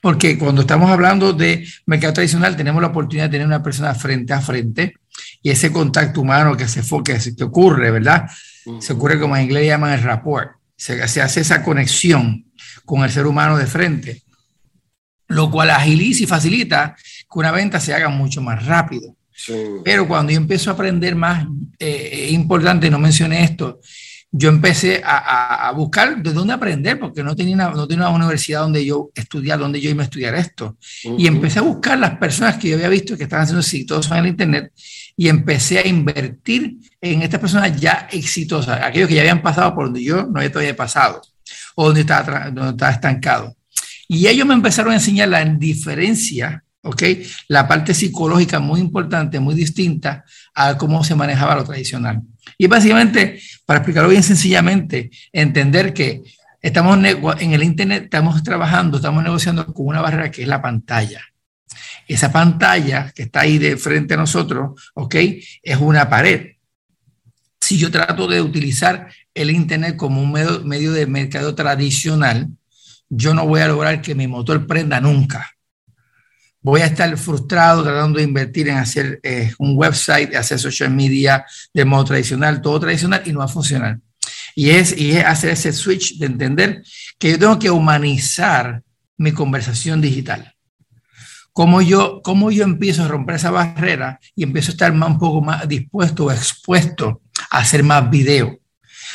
Porque 0.00 0.38
cuando 0.38 0.60
estamos 0.60 0.90
hablando 0.90 1.32
de 1.32 1.66
mercado 1.86 2.14
tradicional, 2.14 2.56
tenemos 2.56 2.82
la 2.82 2.88
oportunidad 2.88 3.26
de 3.26 3.32
tener 3.32 3.46
una 3.46 3.62
persona 3.62 3.94
frente 3.94 4.32
a 4.32 4.40
frente 4.40 4.94
y 5.44 5.50
ese 5.50 5.70
contacto 5.70 6.22
humano 6.22 6.56
que 6.56 6.66
se, 6.66 6.82
que 7.04 7.20
se 7.20 7.34
te 7.34 7.44
ocurre, 7.44 7.90
¿verdad? 7.90 8.30
Se 8.80 8.94
ocurre 8.94 9.20
como 9.20 9.36
en 9.36 9.44
inglés 9.44 9.66
llaman 9.66 9.92
el 9.92 10.02
rapport. 10.02 10.52
Se, 10.74 11.06
se 11.06 11.20
hace 11.20 11.42
esa 11.42 11.62
conexión 11.62 12.46
con 12.86 13.04
el 13.04 13.10
ser 13.10 13.26
humano 13.26 13.58
de 13.58 13.66
frente, 13.66 14.22
lo 15.28 15.50
cual 15.50 15.68
agiliza 15.68 16.22
y 16.22 16.26
facilita 16.26 16.96
que 16.96 17.38
una 17.38 17.52
venta 17.52 17.78
se 17.78 17.92
haga 17.92 18.08
mucho 18.08 18.40
más 18.40 18.64
rápido. 18.64 19.16
Pero 19.84 20.08
cuando 20.08 20.32
yo 20.32 20.38
empiezo 20.38 20.70
a 20.70 20.72
aprender 20.72 21.14
más, 21.14 21.46
eh, 21.78 22.26
es 22.28 22.32
importante, 22.32 22.88
no 22.88 22.98
mencioné 22.98 23.44
esto, 23.44 23.80
yo 24.36 24.48
empecé 24.48 25.00
a, 25.04 25.68
a, 25.68 25.70
buscar 25.70 26.20
de 26.20 26.32
dónde 26.32 26.54
aprender, 26.54 26.98
porque 26.98 27.22
no 27.22 27.36
tenía, 27.36 27.54
una, 27.54 27.70
no 27.70 27.86
tenía 27.86 28.08
una 28.08 28.16
universidad 28.16 28.62
donde 28.62 28.84
yo 28.84 29.12
estudiar, 29.14 29.60
donde 29.60 29.80
yo 29.80 29.90
iba 29.90 30.02
a 30.02 30.06
estudiar 30.06 30.34
esto. 30.34 30.76
Y 31.16 31.28
empecé 31.28 31.60
a 31.60 31.62
buscar 31.62 31.96
las 32.00 32.18
personas 32.18 32.56
que 32.56 32.70
yo 32.70 32.74
había 32.74 32.88
visto 32.88 33.16
que 33.16 33.22
estaban 33.22 33.44
haciendo 33.44 33.60
exitosos 33.60 34.10
en 34.10 34.18
el 34.18 34.26
Internet 34.26 34.72
y 35.16 35.28
empecé 35.28 35.78
a 35.78 35.86
invertir 35.86 36.78
en 37.00 37.22
estas 37.22 37.38
personas 37.38 37.80
ya 37.80 38.08
exitosas, 38.10 38.80
aquellos 38.82 39.08
que 39.08 39.14
ya 39.14 39.20
habían 39.20 39.40
pasado 39.40 39.72
por 39.72 39.84
donde 39.84 40.02
yo 40.02 40.24
no 40.26 40.40
había 40.40 40.50
todavía 40.50 40.74
pasado, 40.74 41.22
o 41.76 41.86
donde 41.86 42.00
estaba, 42.00 42.50
donde 42.50 42.70
estaba 42.70 42.90
estancado. 42.90 43.56
Y 44.08 44.26
ellos 44.26 44.48
me 44.48 44.54
empezaron 44.54 44.90
a 44.90 44.96
enseñar 44.96 45.28
la 45.28 45.44
diferencia, 45.44 46.64
¿ok? 46.82 47.04
La 47.46 47.68
parte 47.68 47.94
psicológica 47.94 48.58
muy 48.58 48.80
importante, 48.80 49.38
muy 49.38 49.54
distinta 49.54 50.24
a 50.56 50.76
cómo 50.76 51.04
se 51.04 51.14
manejaba 51.14 51.54
lo 51.54 51.62
tradicional. 51.62 52.20
Y 52.58 52.66
básicamente, 52.66 53.40
para 53.66 53.78
explicarlo 53.78 54.08
bien 54.08 54.22
sencillamente, 54.22 55.10
entender 55.32 55.92
que 55.92 56.22
estamos 56.60 56.98
en 56.98 57.52
el 57.52 57.62
Internet, 57.62 58.04
estamos 58.04 58.42
trabajando, 58.42 58.96
estamos 58.98 59.22
negociando 59.22 59.66
con 59.66 59.86
una 59.86 60.00
barrera 60.00 60.30
que 60.30 60.42
es 60.42 60.48
la 60.48 60.62
pantalla. 60.62 61.20
Esa 62.06 62.30
pantalla 62.30 63.12
que 63.14 63.24
está 63.24 63.40
ahí 63.40 63.58
de 63.58 63.76
frente 63.76 64.14
a 64.14 64.18
nosotros, 64.18 64.90
¿ok? 64.94 65.14
Es 65.62 65.76
una 65.78 66.08
pared. 66.08 66.52
Si 67.60 67.78
yo 67.78 67.90
trato 67.90 68.26
de 68.26 68.42
utilizar 68.42 69.08
el 69.32 69.50
Internet 69.50 69.96
como 69.96 70.20
un 70.22 70.30
medio, 70.30 70.62
medio 70.64 70.92
de 70.92 71.06
mercado 71.06 71.54
tradicional, 71.54 72.48
yo 73.08 73.32
no 73.34 73.46
voy 73.46 73.62
a 73.62 73.68
lograr 73.68 74.02
que 74.02 74.14
mi 74.14 74.26
motor 74.26 74.66
prenda 74.66 75.00
nunca. 75.00 75.53
Voy 76.64 76.80
a 76.80 76.86
estar 76.86 77.16
frustrado 77.16 77.84
tratando 77.84 78.18
de 78.18 78.24
invertir 78.24 78.68
en 78.68 78.78
hacer 78.78 79.20
eh, 79.22 79.52
un 79.58 79.76
website, 79.76 80.34
hacer 80.34 80.58
social 80.58 80.90
media 80.90 81.46
de 81.72 81.84
modo 81.84 82.06
tradicional, 82.06 82.60
todo 82.60 82.80
tradicional, 82.80 83.22
y 83.24 83.32
no 83.32 83.38
va 83.38 83.44
a 83.44 83.48
funcionar. 83.48 84.00
Y 84.56 84.70
es, 84.70 84.98
y 84.98 85.12
es 85.12 85.24
hacer 85.24 85.50
ese 85.50 85.72
switch 85.72 86.18
de 86.18 86.26
entender 86.26 86.82
que 87.18 87.30
yo 87.30 87.38
tengo 87.38 87.58
que 87.60 87.70
humanizar 87.70 88.82
mi 89.16 89.30
conversación 89.30 90.00
digital 90.00 90.54
cómo 91.54 91.80
yo, 91.80 92.20
cómo 92.22 92.50
yo 92.50 92.64
empiezo 92.64 93.04
a 93.04 93.08
romper 93.08 93.36
esa 93.36 93.50
barrera 93.52 94.20
y 94.34 94.42
empiezo 94.42 94.72
a 94.72 94.74
estar 94.74 94.92
más, 94.92 95.08
un 95.08 95.18
poco 95.18 95.40
más 95.40 95.66
dispuesto 95.66 96.26
o 96.26 96.32
expuesto 96.32 97.22
a 97.50 97.58
hacer 97.58 97.82
más 97.82 98.10
video. 98.10 98.58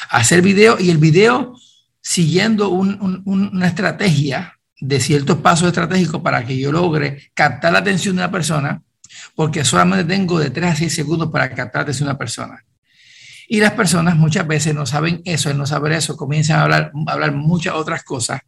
A 0.09 0.17
hacer 0.17 0.41
video 0.41 0.79
y 0.79 0.89
el 0.89 0.97
video 0.97 1.53
siguiendo 2.01 2.69
una 2.69 3.67
estrategia 3.67 4.57
de 4.81 4.99
ciertos 4.99 5.37
pasos 5.37 5.67
estratégicos 5.67 6.21
para 6.21 6.45
que 6.45 6.57
yo 6.57 6.71
logre 6.71 7.31
captar 7.33 7.73
la 7.73 7.79
atención 7.79 8.15
de 8.15 8.23
una 8.23 8.31
persona, 8.31 8.81
porque 9.35 9.63
solamente 9.65 10.05
tengo 10.05 10.39
de 10.39 10.49
3 10.49 10.71
a 10.71 10.75
6 10.75 10.93
segundos 10.93 11.29
para 11.31 11.49
captar 11.49 11.75
la 11.75 11.81
atención 11.81 12.07
de 12.07 12.11
una 12.11 12.17
persona. 12.17 12.65
Y 13.47 13.59
las 13.59 13.71
personas 13.71 14.15
muchas 14.15 14.45
veces 14.47 14.75
no 14.75 14.85
saben 14.85 15.21
eso, 15.25 15.49
el 15.49 15.57
no 15.57 15.65
saber 15.65 15.93
eso, 15.93 16.15
comienzan 16.15 16.59
a 16.59 16.63
hablar, 16.63 16.91
a 17.07 17.11
hablar 17.11 17.33
muchas 17.33 17.73
otras 17.73 18.03
cosas. 18.03 18.41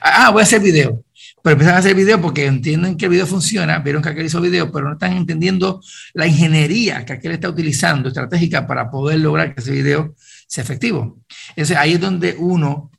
Ah, 0.00 0.30
voy 0.30 0.40
a 0.40 0.44
hacer 0.44 0.60
video 0.60 1.04
pero 1.42 1.52
empiezan 1.52 1.76
a 1.76 1.78
hacer 1.78 1.94
video 1.94 2.20
porque 2.20 2.46
entienden 2.46 2.96
que 2.96 3.06
el 3.06 3.10
video 3.10 3.26
funciona, 3.26 3.78
vieron 3.78 4.02
que 4.02 4.08
aquel 4.08 4.26
hizo 4.26 4.40
video, 4.40 4.70
pero 4.72 4.86
no 4.86 4.94
están 4.94 5.12
entendiendo 5.12 5.80
la 6.14 6.26
ingeniería 6.26 7.04
que 7.04 7.14
aquel 7.14 7.32
está 7.32 7.48
utilizando 7.48 8.08
estratégica 8.08 8.66
para 8.66 8.90
poder 8.90 9.20
lograr 9.20 9.54
que 9.54 9.60
ese 9.60 9.72
video 9.72 10.14
sea 10.46 10.64
efectivo. 10.64 11.18
Entonces 11.50 11.76
ahí 11.76 11.94
es 11.94 12.00
donde 12.00 12.34
uno 12.38 12.90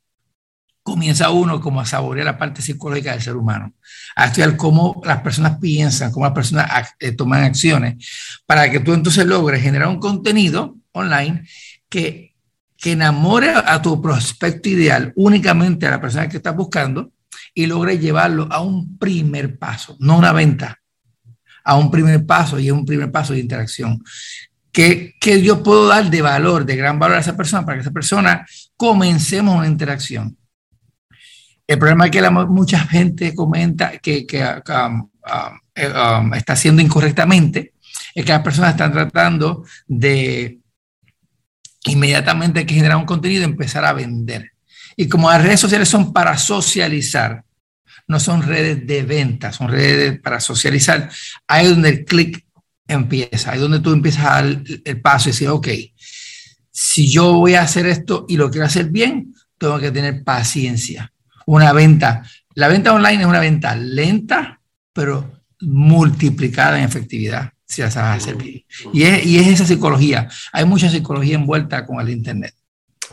comienza 0.90 1.30
uno 1.30 1.62
como 1.62 1.80
a 1.80 1.86
saborear 1.86 2.26
la 2.26 2.38
parte 2.40 2.64
psicológica 2.64 3.12
del 3.12 3.22
ser 3.22 3.36
humano, 3.36 3.74
a 4.16 4.26
estudiar 4.26 4.56
cómo 4.58 5.00
las 5.06 5.22
personas 5.22 5.60
piensan, 5.60 6.12
cómo 6.12 6.26
las 6.26 6.34
personas 6.34 6.96
eh, 7.00 7.12
toman 7.12 7.44
acciones, 7.44 8.04
para 8.48 8.72
que 8.72 8.80
tú 8.80 8.94
entonces 8.94 9.24
logres 9.28 9.62
generar 9.62 9.88
un 9.88 10.00
contenido 10.00 10.78
online 10.94 11.48
que, 11.90 12.36
que 12.76 12.94
enamore 12.94 13.52
a 13.54 13.80
tu 13.84 14.02
prospecto 14.02 14.68
ideal 14.68 15.14
únicamente 15.16 15.86
a 15.86 15.92
la 15.92 16.02
persona 16.02 16.28
que 16.28 16.38
estás 16.38 16.56
buscando 16.56 17.12
y 17.54 17.68
logre 17.68 18.00
llevarlo 18.00 18.48
a 18.50 18.62
un 18.62 18.98
primer 18.98 19.60
paso, 19.60 19.96
no 20.00 20.18
una 20.18 20.34
venta, 20.34 20.80
a 21.64 21.76
un 21.76 21.92
primer 21.92 22.26
paso 22.26 22.60
y 22.60 22.66
es 22.66 22.74
un 22.74 22.86
primer 22.86 23.12
paso 23.12 23.34
de 23.34 23.42
interacción. 23.42 24.04
que 24.72 25.16
que 25.20 25.42
yo 25.44 25.62
puedo 25.62 25.88
dar 25.88 26.10
de 26.10 26.22
valor, 26.24 26.66
de 26.66 26.76
gran 26.76 26.98
valor 26.98 27.18
a 27.18 27.22
esa 27.22 27.38
persona 27.38 27.64
para 27.64 27.78
que 27.78 27.82
esa 27.82 27.92
persona 27.92 28.48
comencemos 28.76 29.56
una 29.56 29.68
interacción? 29.68 30.36
El 31.70 31.78
problema 31.78 32.06
es 32.06 32.12
que 32.12 32.20
la, 32.20 32.32
mucha 32.32 32.80
gente 32.80 33.36
comenta 33.36 34.00
que, 34.00 34.26
que 34.26 34.44
um, 34.44 35.02
um, 35.04 36.24
um, 36.26 36.34
está 36.34 36.54
haciendo 36.54 36.82
incorrectamente, 36.82 37.74
es 38.16 38.26
que 38.26 38.32
las 38.32 38.42
personas 38.42 38.72
están 38.72 38.92
tratando 38.92 39.64
de 39.88 40.58
inmediatamente 41.86 42.66
que 42.66 42.74
generar 42.74 42.98
un 42.98 43.06
contenido 43.06 43.44
empezar 43.44 43.86
a 43.86 43.94
vender. 43.94 44.54
Y 44.96 45.08
como 45.08 45.30
las 45.30 45.44
redes 45.44 45.60
sociales 45.60 45.88
son 45.88 46.12
para 46.12 46.40
socializar, 46.40 47.44
no 48.08 48.20
son 48.20 48.42
redes 48.42 48.88
de 48.88 49.04
venta, 49.04 49.52
son 49.52 49.68
redes 49.68 50.20
para 50.22 50.40
socializar, 50.40 51.08
ahí 51.48 51.68
es 51.68 51.70
donde 51.70 51.90
el 51.90 52.04
clic 52.04 52.48
empieza, 52.88 53.52
ahí 53.52 53.58
es 53.58 53.62
donde 53.62 53.80
tú 53.80 53.94
empiezas 53.94 54.26
a 54.26 54.42
dar 54.42 54.64
el 54.86 55.02
paso 55.02 55.30
y 55.30 55.34
decir, 55.34 55.50
ok, 55.50 55.68
si 56.72 57.12
yo 57.12 57.34
voy 57.34 57.54
a 57.54 57.62
hacer 57.62 57.86
esto 57.86 58.26
y 58.28 58.38
lo 58.38 58.50
quiero 58.50 58.66
hacer 58.66 58.90
bien, 58.90 59.36
tengo 59.60 59.78
que 59.78 59.92
tener 59.92 60.24
paciencia. 60.24 61.14
Una 61.52 61.74
venta, 61.74 62.24
la 62.54 62.68
venta 62.68 62.94
online 62.94 63.22
es 63.22 63.26
una 63.26 63.40
venta 63.40 63.76
lenta, 63.76 64.62
pero 64.94 65.32
multiplicada 65.62 66.78
en 66.78 66.86
efectividad, 66.86 67.54
si 67.66 67.82
la 67.82 67.90
sabes 67.90 68.22
hacer 68.22 68.36
bien. 68.36 68.64
Y 68.94 69.02
es, 69.02 69.26
y 69.26 69.40
es 69.40 69.48
esa 69.48 69.66
psicología. 69.66 70.30
Hay 70.54 70.66
mucha 70.66 70.92
psicología 70.92 71.34
envuelta 71.34 71.88
con 71.88 72.00
el 72.00 72.10
Internet. 72.12 72.54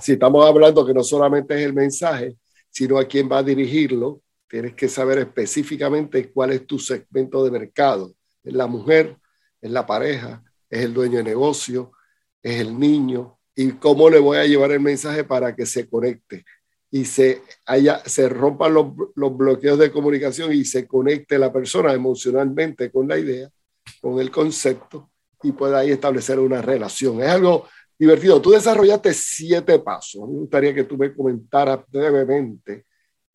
Si 0.02 0.12
estamos 0.12 0.46
hablando 0.46 0.84
que 0.84 0.92
no 0.92 1.02
solamente 1.02 1.54
es 1.54 1.62
el 1.62 1.72
mensaje, 1.72 2.36
sino 2.68 2.98
a 2.98 3.08
quién 3.08 3.26
va 3.26 3.38
a 3.38 3.42
dirigirlo, 3.42 4.20
tienes 4.46 4.74
que 4.74 4.90
saber 4.90 5.16
específicamente 5.16 6.30
cuál 6.30 6.52
es 6.52 6.66
tu 6.66 6.78
segmento 6.78 7.42
de 7.42 7.50
mercado. 7.50 8.12
Es 8.44 8.52
la 8.52 8.66
mujer, 8.66 9.16
es 9.62 9.70
la 9.70 9.86
pareja, 9.86 10.44
es 10.68 10.82
el 10.82 10.92
dueño 10.92 11.16
de 11.16 11.24
negocio, 11.24 11.92
es 12.42 12.60
el 12.60 12.78
niño, 12.78 13.38
y 13.54 13.72
cómo 13.72 14.10
le 14.10 14.18
voy 14.18 14.36
a 14.36 14.44
llevar 14.44 14.72
el 14.72 14.80
mensaje 14.80 15.24
para 15.24 15.56
que 15.56 15.64
se 15.64 15.88
conecte 15.88 16.44
y 16.90 17.04
se, 17.04 17.42
haya, 17.66 18.02
se 18.04 18.28
rompan 18.28 18.74
los, 18.74 18.86
los 19.14 19.36
bloqueos 19.36 19.78
de 19.78 19.90
comunicación 19.90 20.52
y 20.52 20.64
se 20.64 20.86
conecte 20.86 21.38
la 21.38 21.52
persona 21.52 21.92
emocionalmente 21.92 22.90
con 22.90 23.08
la 23.08 23.18
idea, 23.18 23.50
con 24.00 24.20
el 24.20 24.30
concepto, 24.30 25.10
y 25.42 25.52
pueda 25.52 25.78
ahí 25.78 25.90
establecer 25.90 26.38
una 26.38 26.62
relación. 26.62 27.20
Es 27.22 27.28
algo 27.28 27.66
divertido. 27.98 28.40
Tú 28.40 28.50
desarrollaste 28.50 29.12
siete 29.12 29.78
pasos. 29.78 30.28
Me 30.28 30.38
gustaría 30.38 30.74
que 30.74 30.84
tú 30.84 30.96
me 30.96 31.14
comentaras 31.14 31.80
brevemente 31.88 32.86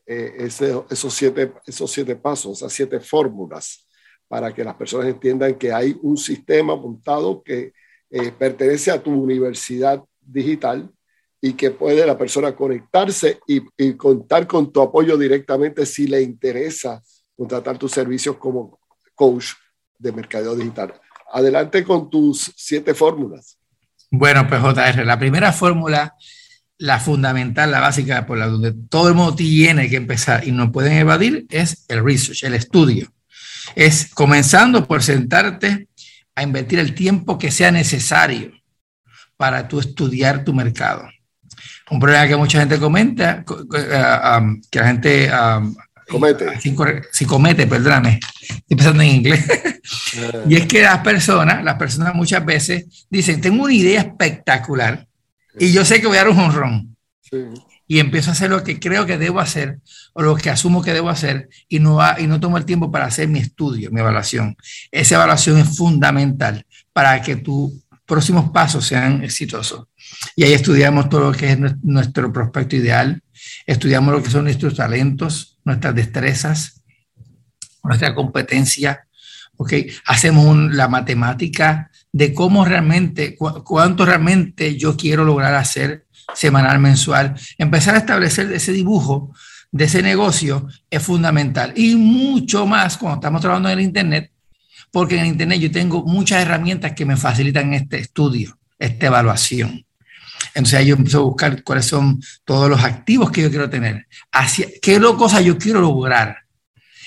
eh, 0.05 0.33
esos, 0.39 1.13
siete, 1.13 1.53
esos 1.65 1.91
siete 1.91 2.15
pasos, 2.15 2.57
esas 2.57 2.73
siete 2.73 2.99
fórmulas, 2.99 3.87
para 4.27 4.53
que 4.53 4.63
las 4.63 4.75
personas 4.75 5.07
entiendan 5.07 5.55
que 5.55 5.71
hay 5.71 5.97
un 6.01 6.17
sistema 6.17 6.75
montado 6.75 7.43
que 7.43 7.73
eh, 8.09 8.31
pertenece 8.31 8.91
a 8.91 9.01
tu 9.01 9.11
universidad 9.11 10.03
digital 10.19 10.89
y 11.41 11.53
que 11.53 11.71
puede 11.71 12.05
la 12.05 12.17
persona 12.17 12.55
conectarse 12.55 13.39
y, 13.47 13.93
contar 13.97 14.45
con 14.45 14.71
tu 14.71 14.79
apoyo 14.79 15.17
directamente 15.17 15.87
si 15.87 16.07
le 16.07 16.21
interesa 16.21 17.01
contratar 17.35 17.79
tus 17.79 17.91
servicios 17.91 18.37
como 18.37 18.79
coach 19.15 19.47
de 19.97 20.11
mercadeo 20.11 20.55
digital. 20.55 20.93
Adelante 21.33 21.83
con 21.83 22.09
tus 22.09 22.53
siete 22.55 22.93
fórmulas. 22.93 23.57
Bueno, 24.11 24.47
pues 24.47 24.61
JR, 24.61 25.03
la 25.03 25.17
primera 25.17 25.51
fórmula, 25.51 26.13
la 26.77 26.99
fundamental, 26.99 27.71
la 27.71 27.79
básica, 27.79 28.25
por 28.27 28.37
la 28.37 28.47
donde 28.47 28.73
todo 28.73 29.07
el 29.07 29.15
mundo 29.15 29.35
tiene 29.35 29.89
que 29.89 29.95
empezar 29.95 30.47
y 30.47 30.51
no 30.51 30.71
pueden 30.71 30.93
evadir, 30.93 31.47
es 31.49 31.85
el 31.87 32.03
research, 32.03 32.43
el 32.43 32.53
estudio. 32.53 33.11
Es 33.75 34.13
comenzando 34.13 34.87
por 34.87 35.01
sentarte 35.01 35.87
a 36.35 36.43
invertir 36.43 36.79
el 36.79 36.93
tiempo 36.93 37.37
que 37.39 37.51
sea 37.51 37.71
necesario 37.71 38.51
para 39.37 39.67
tú 39.67 39.79
estudiar 39.79 40.43
tu 40.43 40.53
mercado. 40.53 41.07
Un 41.91 41.99
problema 41.99 42.25
que 42.25 42.37
mucha 42.37 42.59
gente 42.59 42.79
comenta, 42.79 43.43
eh, 43.45 44.37
um, 44.39 44.61
que 44.71 44.79
la 44.79 44.87
gente 44.87 45.29
um, 45.29 45.75
comete. 46.07 46.45
Si, 47.11 47.25
comete, 47.25 47.67
perdóname, 47.67 48.19
estoy 48.41 48.77
pensando 48.77 49.03
en 49.03 49.09
inglés. 49.09 49.45
Ah. 49.49 50.37
y 50.47 50.55
es 50.55 50.67
que 50.67 50.81
las 50.81 50.99
personas, 50.99 51.61
las 51.63 51.75
personas 51.75 52.15
muchas 52.15 52.45
veces 52.45 53.05
dicen, 53.09 53.41
tengo 53.41 53.65
una 53.65 53.73
idea 53.73 53.99
espectacular 53.99 55.05
y 55.59 55.73
yo 55.73 55.83
sé 55.83 55.99
que 55.99 56.07
voy 56.07 56.15
a 56.15 56.21
dar 56.21 56.29
un 56.29 56.39
honrón. 56.39 56.95
Y 57.87 57.99
empiezo 57.99 58.29
a 58.29 58.33
hacer 58.33 58.49
lo 58.49 58.63
que 58.63 58.79
creo 58.79 59.05
que 59.05 59.17
debo 59.17 59.41
hacer 59.41 59.79
o 60.13 60.21
lo 60.21 60.35
que 60.37 60.49
asumo 60.49 60.81
que 60.81 60.93
debo 60.93 61.09
hacer 61.09 61.49
y 61.67 61.79
no, 61.79 61.99
y 62.17 62.25
no 62.25 62.39
tomo 62.39 62.57
el 62.57 62.63
tiempo 62.63 62.89
para 62.89 63.05
hacer 63.05 63.27
mi 63.27 63.39
estudio, 63.39 63.91
mi 63.91 63.99
evaluación. 63.99 64.55
Esa 64.91 65.15
evaluación 65.15 65.57
es 65.57 65.75
fundamental 65.75 66.65
para 66.93 67.21
que 67.21 67.35
tus 67.35 67.73
próximos 68.11 68.49
pasos 68.51 68.85
sean 68.85 69.23
exitosos. 69.23 69.87
Y 70.35 70.43
ahí 70.43 70.51
estudiamos 70.51 71.07
todo 71.07 71.21
lo 71.21 71.31
que 71.31 71.53
es 71.53 71.57
nuestro 71.81 72.33
prospecto 72.33 72.75
ideal, 72.75 73.23
estudiamos 73.65 74.13
lo 74.13 74.21
que 74.21 74.29
son 74.29 74.43
nuestros 74.43 74.75
talentos, 74.75 75.57
nuestras 75.63 75.95
destrezas, 75.95 76.83
nuestra 77.81 78.13
competencia, 78.13 79.07
¿ok? 79.55 79.73
Hacemos 80.07 80.73
la 80.73 80.89
matemática 80.89 81.89
de 82.11 82.33
cómo 82.33 82.65
realmente, 82.65 83.37
cuánto 83.37 84.05
realmente 84.05 84.75
yo 84.75 84.97
quiero 84.97 85.23
lograr 85.23 85.55
hacer 85.55 86.05
semanal, 86.35 86.79
mensual. 86.79 87.35
Empezar 87.57 87.95
a 87.95 87.99
establecer 87.99 88.51
ese 88.51 88.73
dibujo 88.73 89.33
de 89.71 89.85
ese 89.85 90.03
negocio 90.03 90.67
es 90.89 91.01
fundamental. 91.01 91.71
Y 91.77 91.95
mucho 91.95 92.67
más 92.67 92.97
cuando 92.97 93.15
estamos 93.15 93.39
trabajando 93.39 93.69
en 93.69 93.79
el 93.79 93.85
Internet, 93.85 94.33
porque 94.91 95.17
en 95.17 95.27
Internet 95.27 95.59
yo 95.59 95.71
tengo 95.71 96.03
muchas 96.03 96.41
herramientas 96.41 96.93
que 96.93 97.05
me 97.05 97.17
facilitan 97.17 97.73
este 97.73 97.99
estudio, 97.99 98.57
esta 98.77 99.07
evaluación. 99.07 99.85
Entonces 100.53 100.79
ahí 100.79 100.87
yo 100.87 100.95
empiezo 100.95 101.19
a 101.19 101.23
buscar 101.23 101.63
cuáles 101.63 101.85
son 101.85 102.21
todos 102.43 102.69
los 102.69 102.83
activos 102.83 103.31
que 103.31 103.41
yo 103.41 103.49
quiero 103.49 103.69
tener, 103.69 104.07
hacia, 104.31 104.67
qué 104.81 104.99
cosa 105.17 105.39
yo 105.41 105.57
quiero 105.57 105.81
lograr. 105.81 106.37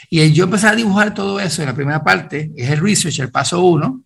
Y 0.09 0.33
yo 0.33 0.45
empecé 0.45 0.69
a 0.69 0.75
dibujar 0.75 1.13
todo 1.13 1.41
eso 1.41 1.63
en 1.63 1.69
la 1.69 1.75
primera 1.75 2.03
parte, 2.03 2.51
es 2.57 2.71
el 2.71 2.81
research, 2.81 3.21
el 3.21 3.31
paso 3.31 3.61
uno. 3.61 4.03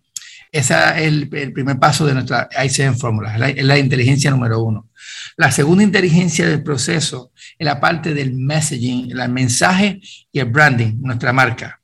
Es 0.51 0.71
el, 0.71 1.29
primer 1.29 1.77
paso 1.77 2.07
de 2.07 2.15
nuestra 2.15 2.49
ICM 2.65 2.95
fórmula, 2.97 3.35
es 3.49 3.63
la, 3.63 3.77
inteligencia 3.77 4.31
número 4.31 4.63
uno. 4.63 4.89
La 5.37 5.51
segunda 5.51 5.83
inteligencia 5.83 6.49
del 6.49 6.63
proceso 6.63 7.31
es 7.55 7.63
la 7.63 7.79
parte 7.79 8.15
del 8.15 8.33
messaging, 8.33 9.11
el 9.11 9.29
mensaje 9.29 10.01
y 10.31 10.39
el 10.39 10.45
branding, 10.45 10.95
nuestra 11.01 11.33
marca. 11.33 11.78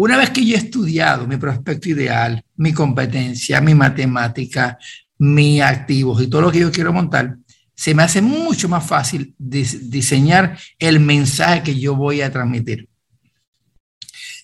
Una 0.00 0.16
vez 0.16 0.30
que 0.30 0.46
yo 0.46 0.54
he 0.54 0.58
estudiado 0.58 1.26
mi 1.26 1.38
prospecto 1.38 1.88
ideal, 1.88 2.44
mi 2.54 2.72
competencia, 2.72 3.60
mi 3.60 3.74
matemática, 3.74 4.78
mis 5.18 5.60
activos 5.60 6.22
y 6.22 6.28
todo 6.28 6.42
lo 6.42 6.52
que 6.52 6.60
yo 6.60 6.70
quiero 6.70 6.92
montar, 6.92 7.36
se 7.74 7.96
me 7.96 8.04
hace 8.04 8.22
mucho 8.22 8.68
más 8.68 8.86
fácil 8.86 9.34
diseñar 9.36 10.56
el 10.78 11.00
mensaje 11.00 11.64
que 11.64 11.80
yo 11.80 11.96
voy 11.96 12.20
a 12.20 12.30
transmitir. 12.30 12.88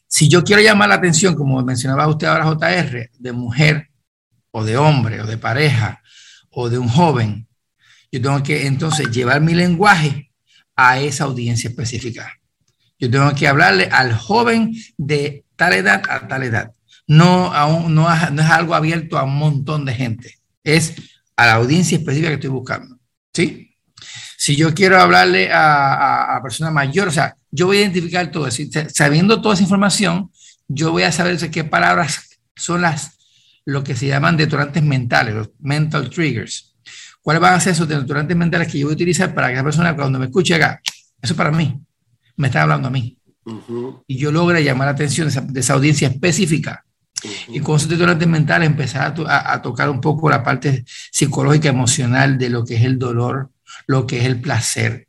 Si 0.08 0.28
yo 0.28 0.42
quiero 0.42 0.60
llamar 0.60 0.88
la 0.88 0.96
atención, 0.96 1.36
como 1.36 1.62
mencionaba 1.62 2.08
usted 2.08 2.26
ahora, 2.26 2.46
JR, 2.46 3.10
de 3.16 3.32
mujer 3.32 3.90
o 4.50 4.64
de 4.64 4.76
hombre 4.76 5.22
o 5.22 5.26
de 5.26 5.38
pareja 5.38 6.02
o 6.50 6.68
de 6.68 6.78
un 6.78 6.88
joven, 6.88 7.46
yo 8.10 8.20
tengo 8.20 8.42
que 8.42 8.66
entonces 8.66 9.08
llevar 9.08 9.40
mi 9.40 9.54
lenguaje 9.54 10.32
a 10.74 10.98
esa 10.98 11.22
audiencia 11.22 11.70
específica. 11.70 12.40
Yo 13.04 13.10
tengo 13.10 13.34
que 13.34 13.46
hablarle 13.46 13.88
al 13.92 14.14
joven 14.14 14.74
de 14.96 15.44
tal 15.56 15.74
edad 15.74 16.02
a 16.08 16.26
tal 16.26 16.42
edad. 16.42 16.72
No, 17.06 17.52
no, 17.88 18.08
no 18.30 18.42
es 18.42 18.50
algo 18.50 18.74
abierto 18.74 19.18
a 19.18 19.24
un 19.24 19.36
montón 19.36 19.84
de 19.84 19.94
gente. 19.94 20.38
Es 20.62 20.94
a 21.36 21.46
la 21.46 21.54
audiencia 21.54 21.98
específica 21.98 22.28
que 22.28 22.34
estoy 22.34 22.50
buscando. 22.50 22.96
¿Sí? 23.32 23.76
Si 24.38 24.56
yo 24.56 24.74
quiero 24.74 25.00
hablarle 25.00 25.50
a, 25.52 26.36
a, 26.36 26.42
personas 26.42 26.72
mayores, 26.72 27.12
o 27.12 27.14
sea, 27.14 27.36
yo 27.50 27.66
voy 27.66 27.78
a 27.78 27.80
identificar 27.82 28.30
todo 28.30 28.46
eso. 28.46 28.62
Sabiendo 28.92 29.40
toda 29.40 29.54
esa 29.54 29.62
información, 29.62 30.30
yo 30.66 30.92
voy 30.92 31.02
a 31.02 31.12
saber 31.12 31.38
qué 31.50 31.64
palabras 31.64 32.28
son 32.56 32.82
las, 32.82 33.18
lo 33.64 33.84
que 33.84 33.96
se 33.96 34.06
llaman 34.06 34.36
detonantes 34.36 34.82
mentales, 34.82 35.34
los 35.34 35.50
mental 35.60 36.10
triggers. 36.10 36.74
¿Cuáles 37.22 37.40
van 37.40 37.54
a 37.54 37.60
ser 37.60 37.72
esos 37.72 37.88
detonantes 37.88 38.36
mentales 38.36 38.70
que 38.70 38.78
yo 38.78 38.86
voy 38.86 38.92
a 38.92 38.96
utilizar 38.96 39.34
para 39.34 39.48
que 39.48 39.54
la 39.54 39.64
persona 39.64 39.96
cuando 39.96 40.18
me 40.18 40.26
escuche 40.26 40.54
haga, 40.54 40.80
eso 41.22 41.32
es 41.32 41.36
para 41.36 41.50
mí, 41.50 41.80
me 42.36 42.48
está 42.48 42.62
hablando 42.62 42.88
a 42.88 42.90
mí. 42.90 43.18
Y 44.06 44.16
yo 44.16 44.32
logre 44.32 44.64
llamar 44.64 44.86
la 44.86 44.92
atención 44.92 45.28
de 45.52 45.60
esa, 45.60 45.74
audiencia 45.74 46.08
específica. 46.08 46.84
Y 47.48 47.60
con 47.60 47.76
esos 47.76 47.88
detonantes 47.88 48.28
mentales 48.28 48.68
empezar 48.68 49.14
a, 49.26 49.52
a, 49.52 49.62
tocar 49.62 49.88
un 49.88 50.00
poco 50.00 50.28
la 50.28 50.42
parte 50.42 50.84
psicológica, 50.86 51.68
emocional 51.68 52.38
de 52.38 52.50
lo 52.50 52.64
que 52.64 52.76
es 52.76 52.84
el 52.84 52.98
dolor, 52.98 53.50
lo 53.86 54.06
que 54.06 54.18
es 54.18 54.24
el 54.24 54.40
placer. 54.40 55.08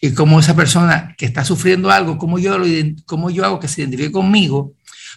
Y 0.00 0.12
cómo 0.12 0.40
esa 0.40 0.56
persona 0.56 1.14
que 1.16 1.26
está 1.26 1.44
sufriendo 1.44 1.90
algo, 1.90 2.18
cómo 2.18 2.38
yo, 2.38 2.58
lo, 2.58 2.66
cómo 3.04 3.30
yo 3.30 3.44
hago 3.44 3.60
que 3.60 3.68
se 3.68 3.82
identifique 3.82 4.12
conmigo 4.12 4.74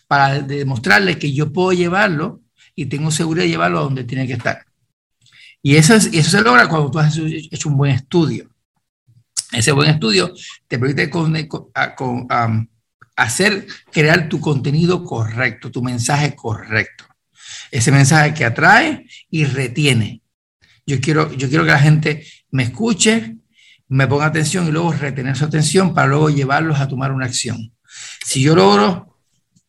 para 0.08 0.42
demostrarle 0.42 1.18
que 1.18 1.34
yo 1.34 1.52
puedo 1.52 1.74
llevarlo 1.74 2.42
y 2.76 2.88
tengo 2.88 3.12
seguridad 3.12 3.46
de 3.46 3.50
llevarlo 3.50 3.80
a 3.80 3.84
donde 3.84 4.04
tiene 4.04 4.28
que 4.28 4.34
estar. 4.34 4.66
Y 5.62 5.78
eso, 5.78 5.96
es, 5.96 6.10
eso 6.14 6.30
se 6.30 6.42
logra 6.42 6.68
cuando 6.68 6.92
tú 6.92 7.00
has 7.00 7.18
hecho 7.18 7.70
un 7.70 7.78
buen 7.78 7.92
estudio. 7.92 8.55
Ese 9.56 9.72
buen 9.72 9.90
estudio 9.90 10.34
te 10.68 10.78
permite 10.78 11.10
con, 11.10 11.34
hacer, 13.16 13.68
crear 13.92 14.28
tu 14.28 14.40
contenido 14.42 15.04
correcto, 15.04 15.72
tu 15.72 15.82
mensaje 15.82 16.36
correcto. 16.36 17.06
Ese 17.72 17.92
mensaje 17.92 18.34
que 18.34 18.46
atrae 18.46 19.08
y 19.30 19.46
retiene. 19.46 20.22
Yo 20.86 21.00
quiero, 21.00 21.32
yo 21.34 21.48
quiero 21.48 21.64
que 21.64 21.72
la 21.72 21.80
gente 21.80 22.28
me 22.52 22.64
escuche, 22.64 23.38
me 23.88 24.08
ponga 24.08 24.26
atención 24.26 24.68
y 24.68 24.72
luego 24.72 24.92
retener 24.92 25.36
su 25.36 25.46
atención 25.46 25.94
para 25.94 26.08
luego 26.08 26.30
llevarlos 26.30 26.80
a 26.80 26.88
tomar 26.88 27.12
una 27.12 27.26
acción. 27.26 27.74
Si 28.26 28.42
yo 28.42 28.56
logro, 28.56 29.18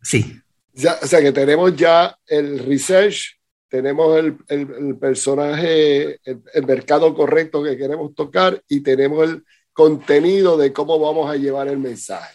sí. 0.02 0.40
Ya, 0.74 0.98
o 1.00 1.06
sea 1.06 1.22
que 1.22 1.32
tenemos 1.32 1.74
ya 1.76 2.18
el 2.26 2.58
research, 2.58 3.38
tenemos 3.68 4.18
el, 4.18 4.36
el, 4.48 4.96
personaje, 4.96 6.18
el, 6.24 6.42
el, 6.52 6.66
mercado 6.66 7.14
correcto 7.14 7.62
que 7.62 7.76
queremos 7.76 8.14
tocar 8.14 8.62
y 8.68 8.80
tenemos 8.80 9.28
el 9.28 9.44
contenido 9.76 10.56
de 10.56 10.72
cómo 10.72 10.98
vamos 10.98 11.30
a 11.30 11.36
llevar 11.36 11.68
el 11.68 11.76
mensaje. 11.76 12.34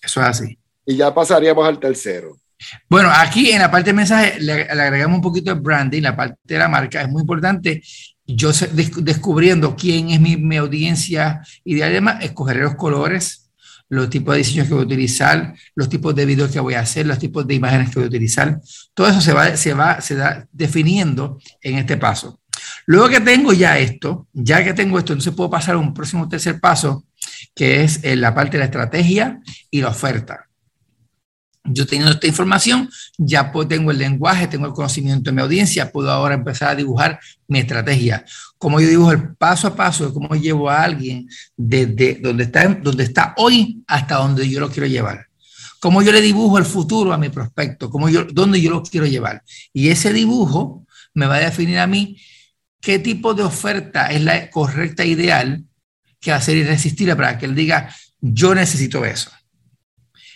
Eso 0.00 0.20
es 0.22 0.26
así. 0.26 0.58
Y 0.86 0.96
ya 0.96 1.12
pasaríamos 1.12 1.68
al 1.68 1.78
tercero. 1.78 2.38
Bueno, 2.88 3.10
aquí 3.14 3.50
en 3.50 3.58
la 3.58 3.70
parte 3.70 3.90
de 3.90 3.94
mensaje 3.94 4.40
le, 4.40 4.62
agregamos 4.62 5.16
un 5.16 5.22
poquito 5.22 5.54
de 5.54 5.60
branding, 5.60 6.00
la 6.00 6.16
parte 6.16 6.38
de 6.42 6.58
la 6.58 6.68
marca. 6.68 7.02
Es 7.02 7.08
muy 7.10 7.20
importante 7.20 7.82
yo 8.26 8.50
descubriendo 8.72 9.76
quién 9.76 10.08
es 10.08 10.18
mi, 10.18 10.38
mi 10.38 10.56
audiencia 10.56 11.42
y 11.62 11.82
además 11.82 12.24
escoger 12.24 12.56
los 12.56 12.76
colores, 12.76 13.50
los 13.90 14.08
tipos 14.08 14.34
de 14.34 14.38
diseños 14.38 14.66
que 14.66 14.72
voy 14.72 14.84
a 14.84 14.86
utilizar, 14.86 15.54
los 15.74 15.90
tipos 15.90 16.14
de 16.14 16.24
videos 16.24 16.50
que 16.50 16.60
voy 16.60 16.72
a 16.72 16.80
hacer, 16.80 17.06
los 17.06 17.18
tipos 17.18 17.46
de 17.46 17.54
imágenes 17.54 17.90
que 17.90 17.96
voy 17.96 18.04
a 18.04 18.08
utilizar. 18.08 18.58
Todo 18.94 19.08
eso 19.08 19.20
se 19.20 19.34
va, 19.34 19.54
se 19.58 19.74
va, 19.74 20.00
se 20.00 20.14
da 20.14 20.48
definiendo 20.50 21.38
en 21.60 21.76
este 21.76 21.98
paso. 21.98 22.40
Luego 22.86 23.08
que 23.08 23.20
tengo 23.20 23.52
ya 23.52 23.78
esto, 23.78 24.28
ya 24.32 24.62
que 24.62 24.74
tengo 24.74 24.98
esto, 24.98 25.12
entonces 25.12 25.34
puedo 25.34 25.50
pasar 25.50 25.76
a 25.76 25.78
un 25.78 25.94
próximo 25.94 26.28
tercer 26.28 26.60
paso, 26.60 27.04
que 27.54 27.82
es 27.82 28.02
en 28.04 28.20
la 28.20 28.34
parte 28.34 28.52
de 28.52 28.58
la 28.58 28.64
estrategia 28.66 29.40
y 29.70 29.80
la 29.80 29.88
oferta. 29.88 30.48
Yo 31.66 31.86
teniendo 31.86 32.12
esta 32.12 32.26
información, 32.26 32.90
ya 33.16 33.50
tengo 33.66 33.90
el 33.90 33.96
lenguaje, 33.96 34.48
tengo 34.48 34.66
el 34.66 34.74
conocimiento 34.74 35.30
de 35.30 35.36
mi 35.36 35.40
audiencia, 35.40 35.90
puedo 35.90 36.10
ahora 36.10 36.34
empezar 36.34 36.68
a 36.68 36.74
dibujar 36.74 37.18
mi 37.48 37.60
estrategia. 37.60 38.22
Cómo 38.58 38.80
yo 38.80 38.88
dibujo 38.88 39.12
el 39.12 39.34
paso 39.34 39.68
a 39.68 39.74
paso 39.74 40.12
cómo 40.12 40.34
llevo 40.34 40.68
a 40.68 40.82
alguien 40.82 41.26
desde 41.56 42.20
donde 42.20 42.44
está, 42.44 42.64
está 42.98 43.34
hoy 43.38 43.82
hasta 43.86 44.16
donde 44.16 44.46
yo 44.46 44.60
lo 44.60 44.70
quiero 44.70 44.86
llevar. 44.86 45.28
Cómo 45.80 46.02
yo 46.02 46.12
le 46.12 46.20
dibujo 46.20 46.58
el 46.58 46.66
futuro 46.66 47.14
a 47.14 47.18
mi 47.18 47.30
prospecto, 47.30 47.88
cómo 47.88 48.10
yo, 48.10 48.24
dónde 48.24 48.60
yo 48.60 48.70
lo 48.70 48.82
quiero 48.82 49.06
llevar. 49.06 49.42
Y 49.72 49.88
ese 49.88 50.12
dibujo 50.12 50.86
me 51.14 51.26
va 51.26 51.36
a 51.36 51.40
definir 51.40 51.78
a 51.78 51.86
mí 51.86 52.18
qué 52.84 52.98
tipo 52.98 53.32
de 53.32 53.42
oferta 53.42 54.08
es 54.08 54.22
la 54.22 54.50
correcta, 54.50 55.04
ideal, 55.06 55.64
que 56.20 56.32
hacer 56.32 56.58
irresistible 56.58 57.16
para 57.16 57.38
que 57.38 57.46
él 57.46 57.54
diga, 57.54 57.94
yo 58.20 58.54
necesito 58.54 59.04
eso. 59.06 59.30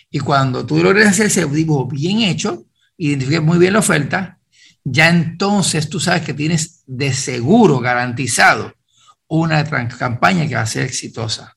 Y 0.09 0.19
cuando 0.19 0.65
tú 0.65 0.81
logres 0.81 1.07
hacer 1.07 1.27
ese 1.27 1.45
dibujo 1.45 1.85
bien 1.85 2.21
hecho, 2.21 2.65
identifiques 2.97 3.43
muy 3.43 3.59
bien 3.59 3.73
la 3.73 3.79
oferta, 3.79 4.39
ya 4.83 5.09
entonces 5.09 5.89
tú 5.89 5.99
sabes 5.99 6.23
que 6.23 6.33
tienes 6.33 6.81
de 6.87 7.13
seguro 7.13 7.79
garantizado 7.79 8.73
una 9.27 9.63
campaña 9.87 10.47
que 10.47 10.55
va 10.55 10.61
a 10.61 10.65
ser 10.65 10.85
exitosa. 10.85 11.55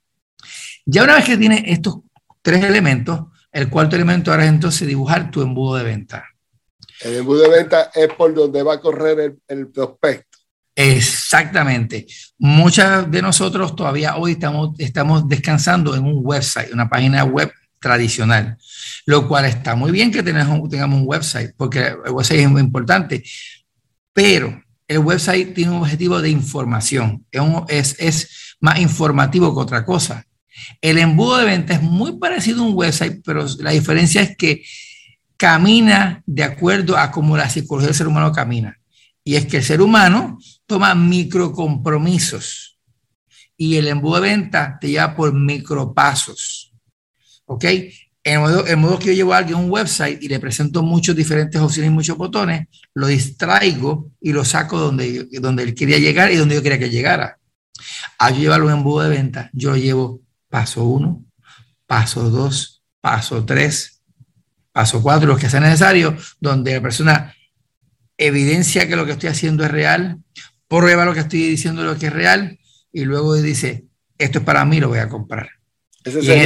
Ya 0.85 1.05
una 1.05 1.15
vez 1.15 1.25
que 1.25 1.39
tienes 1.39 1.63
estos 1.67 2.01
tres 2.43 2.63
elementos, 2.65 3.29
el 3.51 3.71
cuarto 3.71 3.97
elemento 3.97 4.31
ahora 4.31 4.45
es 4.45 4.51
entonces 4.51 4.87
dibujar 4.87 5.31
tu 5.31 5.41
embudo 5.41 5.77
de 5.77 5.85
venta. 5.85 6.27
El 7.01 7.17
embudo 7.17 7.43
de 7.43 7.49
venta 7.49 7.91
es 7.95 8.13
por 8.13 8.35
donde 8.35 8.63
va 8.63 8.75
a 8.75 8.81
correr 8.81 9.19
el, 9.21 9.39
el 9.49 9.69
prospecto. 9.69 10.32
Exactamente. 10.75 12.07
Muchas 12.39 13.11
de 13.11 13.23
nosotros 13.23 13.77
todavía 13.77 14.17
hoy 14.17 14.33
estamos, 14.33 14.71
estamos 14.79 15.29
descansando 15.29 15.95
en 15.95 16.05
un 16.05 16.21
website, 16.25 16.73
una 16.73 16.89
página 16.89 17.25
web 17.25 17.53
tradicional, 17.79 18.57
lo 19.07 19.29
cual 19.29 19.45
está 19.45 19.75
muy 19.75 19.91
bien 19.91 20.11
que 20.11 20.23
tengamos, 20.23 20.71
un 20.71 21.03
website, 21.05 21.53
porque 21.57 21.95
el 22.05 22.11
website 22.11 22.41
es 22.41 22.49
muy 22.49 22.63
importante, 22.63 23.23
pero 24.13 24.63
el 24.89 24.99
website 24.99 25.53
tiene 25.53 25.73
un 25.73 25.79
objetivo 25.79 26.21
de 26.23 26.31
información, 26.31 27.27
es, 27.69 27.97
es 27.99 28.57
más 28.61 28.79
informativo 28.79 29.53
que 29.53 29.61
otra 29.61 29.85
cosa. 29.85 30.25
El 30.81 30.99
embudo 30.99 31.39
de 31.39 31.47
venta 31.47 31.75
es 31.75 31.83
muy 31.83 32.19
parecido 32.19 32.63
a 32.63 32.67
un 32.67 32.75
website, 32.75 33.23
pero 33.25 33.45
la 33.59 33.73
diferencia 33.73 34.23
es 34.23 34.37
que 34.37 34.63
camina 35.37 36.23
de 36.25 36.45
acuerdo 36.45 36.97
a 36.97 37.11
cómo 37.11 37.37
la 37.37 37.51
psicología 37.51 37.89
del 37.89 37.97
ser 37.97 38.07
humano 38.07 38.33
camina. 38.33 38.79
Y 39.25 39.37
es 39.37 39.47
que 39.47 39.59
el 39.59 39.65
ser 39.65 39.81
humano 39.81 40.39
toma 40.73 40.95
microcompromisos 40.95 42.79
y 43.59 43.77
el 43.77 43.89
embudo 43.89 44.23
de 44.23 44.31
venta 44.31 44.79
te 44.81 44.89
lleva 44.89 45.15
por 45.15 45.35
micropasos. 45.35 46.73
¿Ok? 47.45 47.65
En 48.25 48.41
modo, 48.41 48.99
que 48.99 49.07
yo 49.07 49.13
llevo 49.13 49.35
a 49.35 49.37
alguien 49.37 49.59
a 49.59 49.61
un 49.61 49.71
website 49.71 50.23
y 50.23 50.29
le 50.29 50.41
presento 50.41 50.83
muchas 50.83 51.15
diferentes 51.15 51.61
opciones 51.61 51.91
y 51.91 51.95
muchos 51.95 52.17
botones, 52.17 52.69
lo 52.95 53.07
distraigo 53.07 54.13
y 54.19 54.33
lo 54.33 54.47
saco 54.47 54.79
donde, 54.79 55.29
donde 55.43 55.65
él 55.65 55.75
quería 55.75 55.99
llegar 55.99 56.33
y 56.33 56.37
donde 56.37 56.55
yo 56.55 56.63
quería 56.63 56.79
que 56.79 56.89
llegara. 56.89 57.39
A 58.19 58.31
yo 58.31 58.39
llevarlo 58.39 58.67
un 58.67 58.73
embudo 58.73 59.03
de 59.03 59.11
venta, 59.11 59.51
yo 59.53 59.77
llevo 59.77 60.23
paso 60.49 60.85
uno, 60.85 61.23
paso 61.87 62.31
dos, 62.31 62.83
paso 63.03 63.45
tres, 63.45 64.01
paso 64.73 65.03
cuatro, 65.03 65.29
los 65.29 65.39
que 65.39 65.51
sea 65.51 65.61
necesario, 65.61 66.17
donde 66.41 66.73
la 66.75 66.81
persona 66.81 67.35
evidencia 68.17 68.89
que 68.89 68.97
lo 68.97 69.05
que 69.05 69.13
estoy 69.13 69.29
haciendo 69.29 69.65
es 69.65 69.71
real, 69.71 70.19
prueba 70.81 71.05
lo 71.05 71.15
que 71.15 71.21
estoy 71.21 71.41
diciendo 71.41 71.83
lo 71.83 71.99
que 71.99 72.07
es 72.07 72.13
real 72.13 72.59
y 72.93 73.05
luego 73.05 73.35
dice, 73.35 73.87
esto 74.19 74.39
es 74.39 74.45
para 74.45 74.65
mí, 74.65 74.81
lo 74.81 74.89
voy 74.89 74.99
a 74.99 75.09
comprar. 75.09 75.49
Ese 76.05 76.23
sería, 76.23 76.45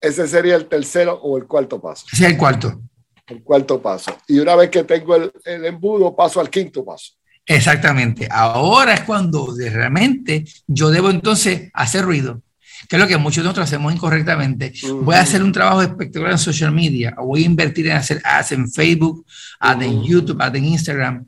ese, 0.00 0.28
sería, 0.28 0.56
el 0.56 0.66
tercero 0.66 1.14
o 1.22 1.38
el 1.38 1.46
cuarto 1.46 1.80
paso. 1.80 2.06
Ese 2.12 2.24
es 2.24 2.30
el 2.32 2.36
cuarto. 2.36 2.82
El 3.26 3.42
cuarto 3.42 3.80
paso. 3.80 4.18
Y 4.26 4.38
una 4.38 4.56
vez 4.56 4.70
que 4.70 4.84
tengo 4.84 5.16
el, 5.16 5.32
el 5.44 5.64
embudo, 5.66 6.14
paso 6.16 6.40
al 6.40 6.50
quinto 6.50 6.84
paso. 6.84 7.12
Exactamente. 7.46 8.28
Ahora 8.30 8.94
es 8.94 9.00
cuando 9.02 9.54
realmente 9.56 10.44
yo 10.66 10.90
debo 10.90 11.10
entonces 11.10 11.70
hacer 11.72 12.04
ruido 12.04 12.42
que 12.88 12.96
es 12.96 13.02
lo 13.02 13.08
que 13.08 13.16
muchos 13.16 13.42
de 13.42 13.44
nosotros 13.44 13.64
hacemos 13.64 13.94
incorrectamente. 13.94 14.72
Voy 15.02 15.14
a 15.14 15.20
hacer 15.20 15.42
un 15.42 15.52
trabajo 15.52 15.82
espectacular 15.82 16.32
en 16.32 16.38
social 16.38 16.72
media, 16.72 17.14
o 17.18 17.26
voy 17.26 17.42
a 17.42 17.46
invertir 17.46 17.86
en 17.86 17.92
hacer 17.92 18.20
ads 18.24 18.52
en 18.52 18.70
Facebook, 18.70 19.24
ads 19.60 19.84
en 19.84 20.02
YouTube, 20.02 20.40
ads 20.40 20.56
en 20.56 20.64
Instagram. 20.64 21.26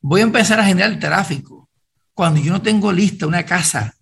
Voy 0.00 0.20
a 0.20 0.24
empezar 0.24 0.60
a 0.60 0.64
generar 0.64 0.98
tráfico. 0.98 1.68
Cuando 2.14 2.40
yo 2.40 2.52
no 2.52 2.62
tengo 2.62 2.92
lista 2.92 3.26
una 3.26 3.44
casa 3.44 3.94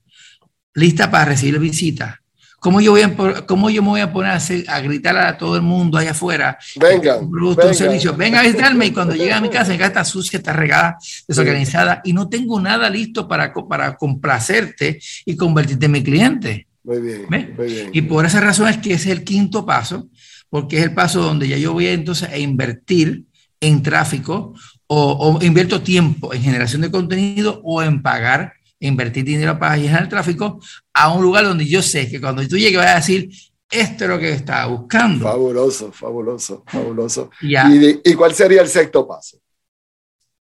lista 0.74 1.10
para 1.10 1.24
recibir 1.24 1.58
visitas, 1.58 2.16
¿Cómo 2.58 2.80
yo, 2.80 2.92
voy 2.92 3.02
a, 3.02 3.14
cómo 3.46 3.70
yo 3.70 3.82
me 3.82 3.90
voy 3.90 4.00
a 4.00 4.12
poner 4.12 4.32
a, 4.66 4.80
gritar 4.80 5.16
a 5.16 5.38
todo 5.38 5.54
el 5.54 5.62
mundo 5.62 5.98
allá 5.98 6.10
afuera? 6.12 6.58
Venga. 6.74 7.20
Producto, 7.20 7.72
servicio. 7.72 8.16
Venga 8.16 8.40
a 8.40 8.42
visitarme 8.42 8.86
y 8.86 8.90
cuando 8.92 9.14
llegue 9.14 9.32
a 9.32 9.40
mi 9.40 9.50
casa, 9.50 9.70
mi 9.70 9.78
casa 9.78 9.88
está 9.88 10.04
sucia, 10.04 10.38
está 10.38 10.52
regada, 10.52 10.98
desorganizada 11.28 12.00
y 12.02 12.12
no 12.12 12.28
tengo 12.28 12.60
nada 12.60 12.90
listo 12.90 13.28
para, 13.28 13.52
para 13.52 13.94
complacerte 13.96 15.00
y 15.24 15.36
convertirte 15.36 15.86
en 15.86 15.92
mi 15.92 16.02
cliente. 16.02 16.66
Muy 16.82 17.00
bien, 17.00 17.26
muy 17.56 17.66
bien. 17.66 17.90
Y 17.92 18.02
por 18.02 18.24
esa 18.26 18.40
razón 18.40 18.68
es 18.68 18.78
que 18.78 18.94
es 18.94 19.06
el 19.06 19.22
quinto 19.22 19.64
paso, 19.64 20.08
porque 20.48 20.78
es 20.78 20.84
el 20.84 20.92
paso 20.92 21.22
donde 21.22 21.46
ya 21.46 21.58
yo 21.58 21.72
voy 21.72 21.86
entonces 21.86 22.28
a 22.30 22.38
invertir 22.38 23.26
en 23.60 23.82
tráfico 23.82 24.54
o, 24.86 25.38
o 25.38 25.44
invierto 25.44 25.82
tiempo 25.82 26.32
en 26.32 26.42
generación 26.42 26.82
de 26.82 26.90
contenido 26.90 27.60
o 27.64 27.82
en 27.82 28.02
pagar 28.02 28.54
invertir 28.80 29.24
dinero 29.24 29.58
para 29.58 29.76
llenar 29.76 30.02
el 30.02 30.08
tráfico 30.08 30.60
a 30.92 31.12
un 31.12 31.22
lugar 31.22 31.44
donde 31.44 31.66
yo 31.66 31.82
sé 31.82 32.08
que 32.08 32.20
cuando 32.20 32.46
tú 32.46 32.56
llegues 32.56 32.78
vas 32.78 32.92
a 32.92 32.96
decir, 32.96 33.30
esto 33.70 34.04
es 34.04 34.10
lo 34.10 34.18
que 34.18 34.30
estaba 34.30 34.66
buscando. 34.66 35.24
Fabuloso, 35.24 35.92
fabuloso, 35.92 36.64
fabuloso. 36.66 37.30
¿Y, 37.40 38.14
cuál 38.14 38.34
sería 38.34 38.62
el 38.62 38.68
sexto 38.68 39.06
paso? 39.06 39.38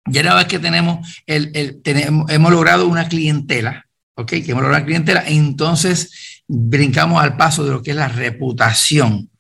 Ya 0.07 0.23
una 0.23 0.35
vez 0.35 0.47
que 0.47 0.59
tenemos, 0.59 1.23
el, 1.27 1.51
el, 1.55 1.83
tenemos 1.83 2.29
hemos 2.31 2.51
logrado 2.51 2.89
una 2.89 3.09
clientela, 3.09 3.87
¿ok? 4.17 4.29
Que 4.29 4.51
hemos 4.51 4.63
logrado 4.63 4.79
una 4.79 4.85
clientela, 4.85 5.25
entonces 5.27 6.43
brincamos 6.49 7.23
al 7.23 7.37
paso 7.37 7.65
de 7.65 7.71
lo 7.71 7.83
que 7.83 7.93
es 7.93 7.97
la 7.97 8.09
reputación. 8.09 9.31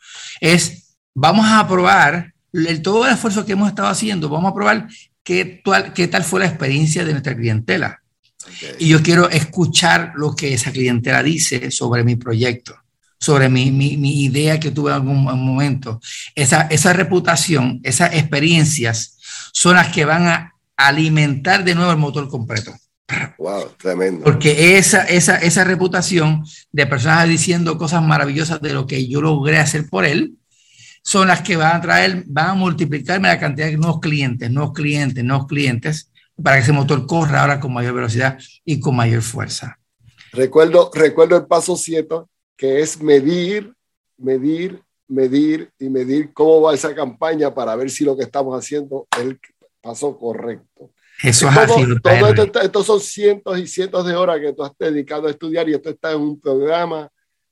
Es, 0.40 0.96
vamos 1.14 1.46
a 1.48 1.66
probar 1.66 2.31
el, 2.52 2.82
todo 2.82 3.06
el 3.06 3.14
esfuerzo 3.14 3.44
que 3.44 3.52
hemos 3.52 3.68
estado 3.68 3.88
haciendo, 3.88 4.28
vamos 4.28 4.50
a 4.50 4.54
probar 4.54 4.88
qué 5.22 5.62
tal, 5.64 5.92
qué 5.92 6.08
tal 6.08 6.24
fue 6.24 6.40
la 6.40 6.46
experiencia 6.46 7.04
de 7.04 7.12
nuestra 7.12 7.36
clientela. 7.36 8.02
Y 8.78 8.88
yo 8.88 9.02
quiero 9.02 9.30
escuchar 9.30 10.12
lo 10.16 10.34
que 10.34 10.54
esa 10.54 10.72
clientela 10.72 11.22
dice 11.22 11.70
sobre 11.70 12.02
mi 12.04 12.16
proyecto, 12.16 12.74
sobre 13.18 13.48
mi, 13.48 13.70
mi, 13.70 13.96
mi 13.96 14.24
idea 14.24 14.58
que 14.58 14.72
tuve 14.72 14.90
en 14.90 14.96
algún 14.96 15.22
momento. 15.22 16.00
Esa, 16.34 16.62
esa 16.62 16.92
reputación, 16.92 17.80
esas 17.84 18.14
experiencias 18.14 19.18
son 19.52 19.76
las 19.76 19.88
que 19.88 20.04
van 20.04 20.26
a 20.26 20.54
alimentar 20.76 21.64
de 21.64 21.74
nuevo 21.74 21.92
el 21.92 21.98
motor 21.98 22.28
completo. 22.28 22.72
Wow, 23.38 23.72
tremendo. 23.76 24.24
Porque 24.24 24.76
esa, 24.78 25.04
esa, 25.04 25.36
esa 25.36 25.64
reputación 25.64 26.44
de 26.72 26.86
personas 26.86 27.28
diciendo 27.28 27.78
cosas 27.78 28.02
maravillosas 28.02 28.60
de 28.60 28.72
lo 28.72 28.86
que 28.86 29.06
yo 29.06 29.20
logré 29.20 29.58
hacer 29.58 29.88
por 29.88 30.04
él, 30.04 30.36
son 31.02 31.28
las 31.28 31.42
que 31.42 31.56
van 31.56 31.76
a 31.76 31.80
traer, 31.80 32.24
van 32.26 32.50
a 32.50 32.54
multiplicarme 32.54 33.28
la 33.28 33.38
cantidad 33.38 33.66
de 33.66 33.76
nuevos 33.76 34.00
clientes, 34.00 34.50
nuevos 34.50 34.72
clientes, 34.72 35.24
nuevos 35.24 35.46
clientes, 35.46 36.12
para 36.42 36.56
que 36.56 36.62
ese 36.62 36.72
motor 36.72 37.06
corra 37.06 37.42
ahora 37.42 37.60
con 37.60 37.72
mayor 37.72 37.94
velocidad 37.94 38.38
y 38.64 38.80
con 38.80 38.96
mayor 38.96 39.22
fuerza. 39.22 39.78
Recuerdo, 40.32 40.90
recuerdo 40.94 41.36
el 41.36 41.46
paso 41.46 41.76
7, 41.76 42.22
que 42.56 42.80
es 42.80 43.02
medir, 43.02 43.74
medir, 44.16 44.80
medir 45.08 45.70
y 45.78 45.90
medir 45.90 46.32
cómo 46.32 46.62
va 46.62 46.74
esa 46.74 46.94
campaña 46.94 47.52
para 47.52 47.76
ver 47.76 47.90
si 47.90 48.04
lo 48.04 48.16
que 48.16 48.22
estamos 48.22 48.58
haciendo 48.58 49.06
es 49.16 49.24
el 49.24 49.40
paso 49.80 50.16
correcto. 50.16 50.90
Eso 51.22 51.48
es 51.48 51.56
así. 51.56 51.84
Estos 52.62 52.86
son 52.86 53.00
cientos 53.00 53.58
y 53.58 53.66
cientos 53.66 54.06
de 54.06 54.14
horas 54.14 54.40
que 54.40 54.52
tú 54.52 54.64
has 54.64 54.72
dedicado 54.78 55.26
a 55.26 55.30
estudiar 55.30 55.68
y 55.68 55.74
esto 55.74 55.90
está 55.90 56.12
en 56.12 56.20
un 56.20 56.40
programa 56.40 57.08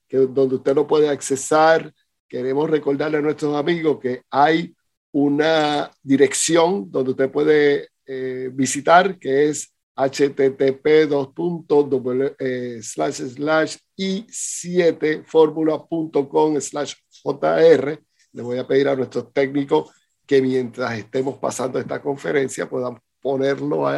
que, 0.08 0.18
donde 0.18 0.56
usted 0.56 0.74
lo 0.74 0.86
puede 0.86 1.08
accesar. 1.08 1.92
Queremos 2.30 2.70
recordarle 2.70 3.18
a 3.18 3.22
nuestros 3.22 3.54
amigos 3.56 3.98
que 4.00 4.22
hay 4.30 4.72
una 5.10 5.90
dirección 6.00 6.88
donde 6.88 7.10
usted 7.10 7.28
puede 7.28 7.88
eh, 8.06 8.48
visitar, 8.52 9.18
que 9.18 9.48
es 9.48 9.74
http 9.96 11.08
eh, 12.38 12.78
slash 12.80 13.22
slash 13.34 13.78
i7formula.com 13.98 16.60
slash 16.60 16.94
jr. 17.24 18.00
Le 18.32 18.42
voy 18.42 18.58
a 18.58 18.68
pedir 18.68 18.86
a 18.86 18.94
nuestros 18.94 19.32
técnicos 19.32 19.90
que 20.24 20.40
mientras 20.40 20.96
estemos 20.96 21.36
pasando 21.38 21.80
esta 21.80 22.00
conferencia 22.00 22.70
puedan 22.70 22.96
ponerlo 23.20 23.88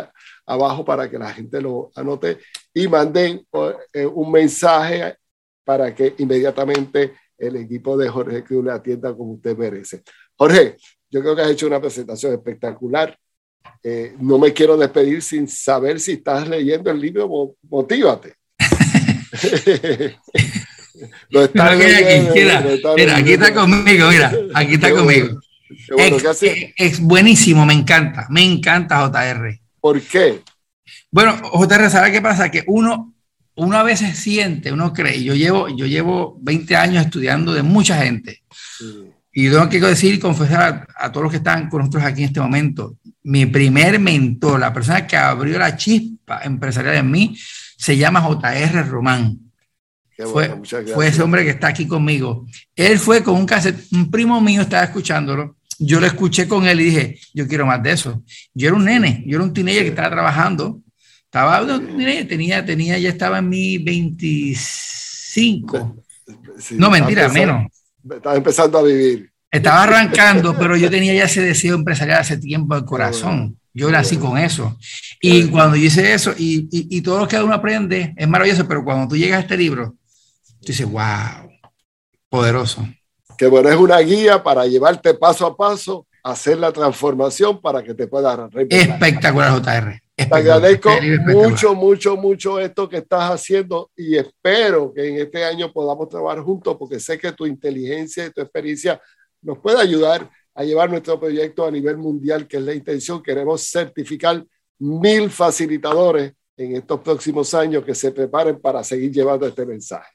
abajo 0.46 0.86
para 0.86 1.10
que 1.10 1.18
la 1.18 1.34
gente 1.34 1.60
lo 1.60 1.90
anote 1.94 2.38
y 2.72 2.88
manden 2.88 3.46
eh, 3.92 4.06
un 4.06 4.32
mensaje 4.32 5.18
para 5.64 5.94
que 5.94 6.14
inmediatamente 6.16 7.12
el 7.38 7.56
equipo 7.56 7.96
de 7.96 8.08
Jorge 8.08 8.44
Cruz 8.44 8.64
le 8.64 8.72
atienda 8.72 9.14
como 9.14 9.32
usted 9.32 9.56
merece. 9.56 10.02
Jorge, 10.36 10.76
yo 11.10 11.20
creo 11.20 11.36
que 11.36 11.42
has 11.42 11.50
hecho 11.50 11.66
una 11.66 11.80
presentación 11.80 12.32
espectacular. 12.32 13.18
Eh, 13.82 14.14
no 14.20 14.38
me 14.38 14.52
quiero 14.52 14.76
despedir 14.76 15.22
sin 15.22 15.48
saber 15.48 15.98
si 16.00 16.12
estás 16.12 16.48
leyendo 16.48 16.90
el 16.90 17.00
libro 17.00 17.56
Motívate. 17.68 18.34
lo 21.30 21.44
está 21.44 21.74
leyendo, 21.74 22.34
mira, 22.96 23.16
aquí 23.16 23.32
está 23.32 23.52
conmigo, 23.52 24.08
mira, 24.08 24.32
aquí 24.54 24.74
está 24.74 24.90
conmigo. 24.90 25.40
es, 26.76 27.00
buenísimo, 27.00 27.66
me 27.66 27.74
encanta, 27.74 28.26
me 28.30 28.44
encanta 28.44 29.08
JR. 29.08 29.58
¿Por 29.80 30.00
qué? 30.00 30.40
Bueno, 31.10 31.36
JR, 31.52 31.90
¿sabe 31.90 32.12
qué 32.12 32.20
pasa? 32.20 32.50
Que 32.50 32.62
uno, 32.66 33.14
uno 33.54 33.76
a 33.76 33.82
veces 33.82 34.18
siente, 34.18 34.72
uno 34.72 34.92
cree, 34.92 35.22
yo 35.22 35.34
llevo, 35.34 35.68
yo 35.68 35.86
llevo 35.86 36.38
20 36.40 36.76
años 36.76 37.04
estudiando 37.04 37.52
de 37.52 37.62
mucha 37.62 38.02
gente. 38.02 38.42
Y 39.32 39.44
yo 39.44 39.52
tengo 39.52 39.68
que 39.68 39.80
decir 39.80 40.14
y 40.14 40.18
confesar 40.18 40.86
a, 40.96 41.06
a, 41.06 41.12
todos 41.12 41.24
los 41.24 41.30
que 41.30 41.38
están 41.38 41.68
con 41.68 41.80
nosotros 41.80 42.04
aquí 42.04 42.22
en 42.22 42.28
este 42.28 42.40
momento, 42.40 42.96
mi 43.22 43.46
primer 43.46 43.98
mentor, 43.98 44.60
la 44.60 44.72
persona 44.72 45.06
que 45.06 45.16
abrió 45.16 45.58
la 45.58 45.76
chispa 45.76 46.40
empresarial 46.42 46.96
en 46.96 47.10
mí, 47.10 47.36
se 47.82 47.96
llama 47.96 48.20
JR 48.20 48.88
Román. 48.88 49.38
fue, 50.16 50.54
fue, 50.94 51.08
ese 51.08 51.22
hombre 51.22 51.44
que 51.44 51.50
está 51.50 51.68
aquí 51.68 51.86
conmigo. 51.86 52.46
Él 52.76 52.98
fue 52.98 53.22
con 53.22 53.36
un 53.36 53.46
cassette, 53.46 53.86
un 53.92 54.10
primo 54.10 54.40
mío 54.40 54.62
estaba 54.62 54.84
escuchándolo. 54.84 55.56
Yo 55.78 55.98
lo 55.98 56.06
escuché 56.06 56.46
con 56.46 56.66
él 56.66 56.80
y 56.80 56.84
dije, 56.84 57.18
yo 57.34 57.48
quiero 57.48 57.66
más 57.66 57.82
de 57.82 57.92
eso. 57.92 58.22
Yo 58.54 58.68
era 58.68 58.76
un 58.76 58.84
nene, 58.84 59.24
yo 59.26 59.36
era 59.36 59.44
un 59.44 59.52
teenager 59.52 59.82
que 59.82 59.88
estaba 59.88 60.10
trabajando. 60.10 60.81
Estaba, 61.32 61.64
tenía, 62.28 62.62
tenía, 62.62 62.98
ya 62.98 63.08
estaba 63.08 63.38
en 63.38 63.48
mi 63.48 63.78
25. 63.78 65.96
no, 66.72 66.90
mentira, 66.90 67.30
menos. 67.30 67.72
Estaba 68.04 68.36
empezando 68.36 68.76
a 68.76 68.82
vivir. 68.82 69.32
Estaba 69.50 69.84
arrancando, 69.84 70.54
pero 70.58 70.76
yo 70.76 70.90
tenía 70.90 71.14
ya 71.14 71.24
ese 71.24 71.40
deseo 71.40 71.74
empresarial 71.74 72.20
hace 72.20 72.36
tiempo 72.36 72.76
el 72.76 72.84
corazón. 72.84 73.56
Yo 73.72 73.90
nací 73.90 74.18
con 74.18 74.36
eso. 74.36 74.76
Y 75.22 75.46
cuando 75.46 75.76
yo 75.76 75.86
hice 75.86 76.12
eso, 76.12 76.34
y, 76.36 76.68
y, 76.70 77.00
todo 77.00 77.20
lo 77.20 77.28
que 77.28 77.42
uno 77.42 77.54
aprende 77.54 78.12
es 78.14 78.28
maravilloso, 78.28 78.68
pero 78.68 78.84
cuando 78.84 79.08
tú 79.08 79.16
llegas 79.16 79.38
a 79.38 79.40
este 79.40 79.56
libro, 79.56 79.94
tú 80.60 80.66
dices, 80.66 80.84
wow, 80.84 81.48
poderoso. 82.28 82.86
Que 83.38 83.46
bueno, 83.46 83.70
es 83.70 83.76
una 83.76 83.98
guía 84.00 84.42
para 84.42 84.66
llevarte 84.66 85.14
paso 85.14 85.46
a 85.46 85.56
paso 85.56 86.06
a 86.22 86.32
hacer 86.32 86.58
la 86.58 86.72
transformación 86.72 87.58
para 87.58 87.82
que 87.82 87.94
te 87.94 88.06
puedas 88.06 88.38
Espectacular, 88.68 89.50
JR. 89.50 90.01
Te 90.30 90.34
agradezco 90.34 90.90
mucho, 91.26 91.74
mucho, 91.74 92.16
mucho 92.16 92.60
esto 92.60 92.88
que 92.88 92.98
estás 92.98 93.30
haciendo 93.30 93.90
y 93.96 94.16
espero 94.16 94.92
que 94.92 95.08
en 95.08 95.18
este 95.18 95.44
año 95.44 95.72
podamos 95.72 96.08
trabajar 96.08 96.42
juntos 96.42 96.76
porque 96.78 97.00
sé 97.00 97.18
que 97.18 97.32
tu 97.32 97.46
inteligencia 97.46 98.26
y 98.26 98.30
tu 98.30 98.40
experiencia 98.40 99.00
nos 99.40 99.58
puede 99.58 99.80
ayudar 99.80 100.30
a 100.54 100.64
llevar 100.64 100.90
nuestro 100.90 101.18
proyecto 101.18 101.66
a 101.66 101.70
nivel 101.70 101.96
mundial, 101.96 102.46
que 102.46 102.58
es 102.58 102.62
la 102.62 102.74
intención. 102.74 103.22
Queremos 103.22 103.62
certificar 103.68 104.44
mil 104.78 105.30
facilitadores 105.30 106.32
en 106.56 106.76
estos 106.76 107.00
próximos 107.00 107.54
años 107.54 107.84
que 107.84 107.94
se 107.94 108.12
preparen 108.12 108.60
para 108.60 108.84
seguir 108.84 109.10
llevando 109.10 109.46
este 109.46 109.64
mensaje. 109.64 110.12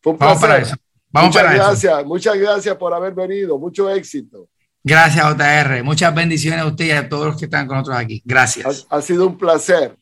Fue 0.00 0.12
un 0.12 0.18
Vamos 0.18 0.40
Para 0.40 0.58
eso. 0.58 0.74
Vamos 1.10 1.34
muchas 1.34 1.54
gracias, 1.54 2.04
muchas 2.04 2.38
gracias 2.38 2.76
por 2.76 2.92
haber 2.92 3.14
venido, 3.14 3.58
mucho 3.58 3.88
éxito. 3.88 4.48
Gracias, 4.84 5.24
JR. 5.24 5.82
Muchas 5.84 6.14
bendiciones 6.14 6.60
a 6.60 6.66
usted 6.66 6.86
y 6.86 6.90
a 6.92 7.08
todos 7.08 7.26
los 7.26 7.36
que 7.36 7.46
están 7.46 7.66
con 7.66 7.78
nosotros 7.78 7.98
aquí. 7.98 8.22
Gracias. 8.24 8.86
Ha, 8.90 8.96
ha 8.96 9.02
sido 9.02 9.26
un 9.26 9.36
placer. 9.36 9.96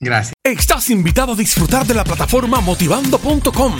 Gracias. 0.00 0.34
Estás 0.42 0.90
invitado 0.90 1.32
a 1.32 1.36
disfrutar 1.36 1.86
de 1.86 1.94
la 1.94 2.04
plataforma 2.04 2.60
motivando.com 2.60 3.72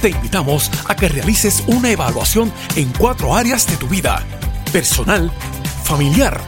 te 0.00 0.10
invitamos 0.10 0.70
a 0.86 0.94
que 0.94 1.08
realices 1.08 1.64
una 1.66 1.90
evaluación 1.90 2.52
en 2.76 2.92
cuatro 2.92 3.34
áreas 3.34 3.66
de 3.66 3.76
tu 3.76 3.88
vida, 3.88 4.24
personal, 4.72 5.32
familiar, 5.82 6.40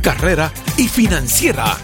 carrera 0.00 0.50
y 0.78 0.88
financiera. 0.88 1.76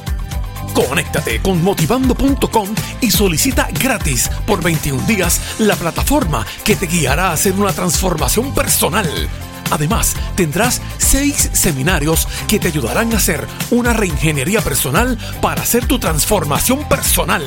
Conéctate 0.73 1.43
con 1.43 1.63
motivando.com 1.63 2.69
y 3.03 3.11
solicita 3.11 3.69
gratis 3.79 4.31
por 4.47 4.63
21 4.63 5.07
días 5.07 5.43
la 5.59 5.77
plataforma 5.77 6.47
que 6.65 6.77
te 6.77 6.87
guiará 6.87 7.29
a 7.29 7.33
hacer 7.33 7.53
una 7.53 7.73
transformación 7.73 8.55
personal. 8.55 9.29
Además, 9.71 10.15
tendrás 10.37 10.81
seis 10.99 11.51
seminarios 11.53 12.29
que 12.49 12.59
te 12.59 12.69
ayudarán 12.69 13.13
a 13.13 13.17
hacer 13.17 13.47
una 13.71 13.93
reingeniería 13.93 14.61
personal 14.61 15.19
para 15.41 15.63
hacer 15.63 15.87
tu 15.87 15.99
transformación 15.99 16.89
personal. 16.89 17.45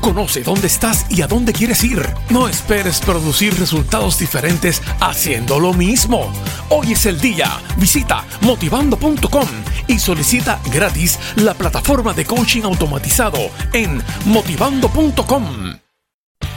Conoce 0.00 0.42
dónde 0.42 0.66
estás 0.66 1.06
y 1.08 1.22
a 1.22 1.26
dónde 1.26 1.52
quieres 1.52 1.82
ir. 1.82 2.06
No 2.28 2.48
esperes 2.48 3.00
producir 3.00 3.58
resultados 3.58 4.18
diferentes 4.18 4.82
haciendo 5.00 5.58
lo 5.58 5.72
mismo. 5.72 6.30
Hoy 6.68 6.92
es 6.92 7.06
el 7.06 7.20
día. 7.20 7.50
Visita 7.78 8.24
motivando.com 8.42 9.48
y 9.86 9.98
solicita 9.98 10.60
gratis 10.70 11.18
la 11.36 11.54
plataforma 11.54 12.12
de 12.12 12.24
coaching 12.24 12.62
automatizado 12.62 13.38
en 13.72 14.02
motivando.com. 14.26 15.83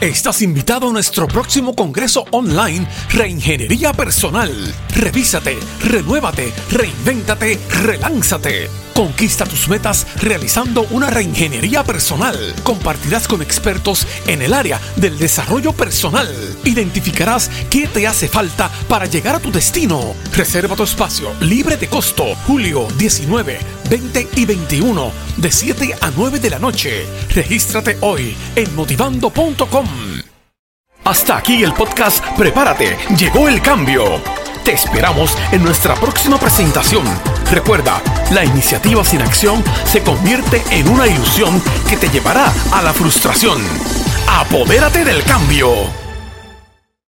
Estás 0.00 0.42
invitado 0.42 0.90
a 0.90 0.92
nuestro 0.92 1.26
próximo 1.26 1.74
congreso 1.74 2.24
online 2.30 2.86
Reingeniería 3.10 3.92
Personal. 3.92 4.52
Revísate, 4.94 5.58
renuévate, 5.82 6.52
reinvéntate, 6.70 7.58
relánzate. 7.82 8.87
Conquista 8.98 9.44
tus 9.44 9.68
metas 9.68 10.08
realizando 10.16 10.82
una 10.90 11.08
reingeniería 11.08 11.84
personal. 11.84 12.36
Compartirás 12.64 13.28
con 13.28 13.42
expertos 13.42 14.04
en 14.26 14.42
el 14.42 14.52
área 14.52 14.80
del 14.96 15.16
desarrollo 15.20 15.72
personal. 15.72 16.28
Identificarás 16.64 17.48
qué 17.70 17.86
te 17.86 18.08
hace 18.08 18.26
falta 18.26 18.68
para 18.88 19.06
llegar 19.06 19.36
a 19.36 19.38
tu 19.38 19.52
destino. 19.52 20.16
Reserva 20.34 20.74
tu 20.74 20.82
espacio 20.82 21.32
libre 21.38 21.76
de 21.76 21.86
costo. 21.86 22.34
Julio 22.48 22.88
19, 22.98 23.60
20 23.88 24.30
y 24.34 24.44
21 24.44 25.12
de 25.36 25.52
7 25.52 25.94
a 26.00 26.10
9 26.16 26.40
de 26.40 26.50
la 26.50 26.58
noche. 26.58 27.06
Regístrate 27.32 27.98
hoy 28.00 28.36
en 28.56 28.74
motivando.com. 28.74 29.86
Hasta 31.04 31.36
aquí 31.36 31.62
el 31.62 31.72
podcast 31.72 32.24
Prepárate, 32.36 32.98
llegó 33.16 33.48
el 33.48 33.62
cambio. 33.62 34.20
Te 34.68 34.74
esperamos 34.74 35.34
en 35.50 35.64
nuestra 35.64 35.94
próxima 35.94 36.38
presentación. 36.38 37.02
Recuerda, 37.50 38.02
la 38.32 38.44
iniciativa 38.44 39.02
sin 39.02 39.22
acción 39.22 39.64
se 39.86 40.02
convierte 40.02 40.62
en 40.70 40.90
una 40.90 41.06
ilusión 41.06 41.62
que 41.88 41.96
te 41.96 42.10
llevará 42.10 42.52
a 42.72 42.82
la 42.82 42.92
frustración. 42.92 43.62
Apodérate 44.28 45.06
del 45.06 45.24
cambio. 45.24 46.07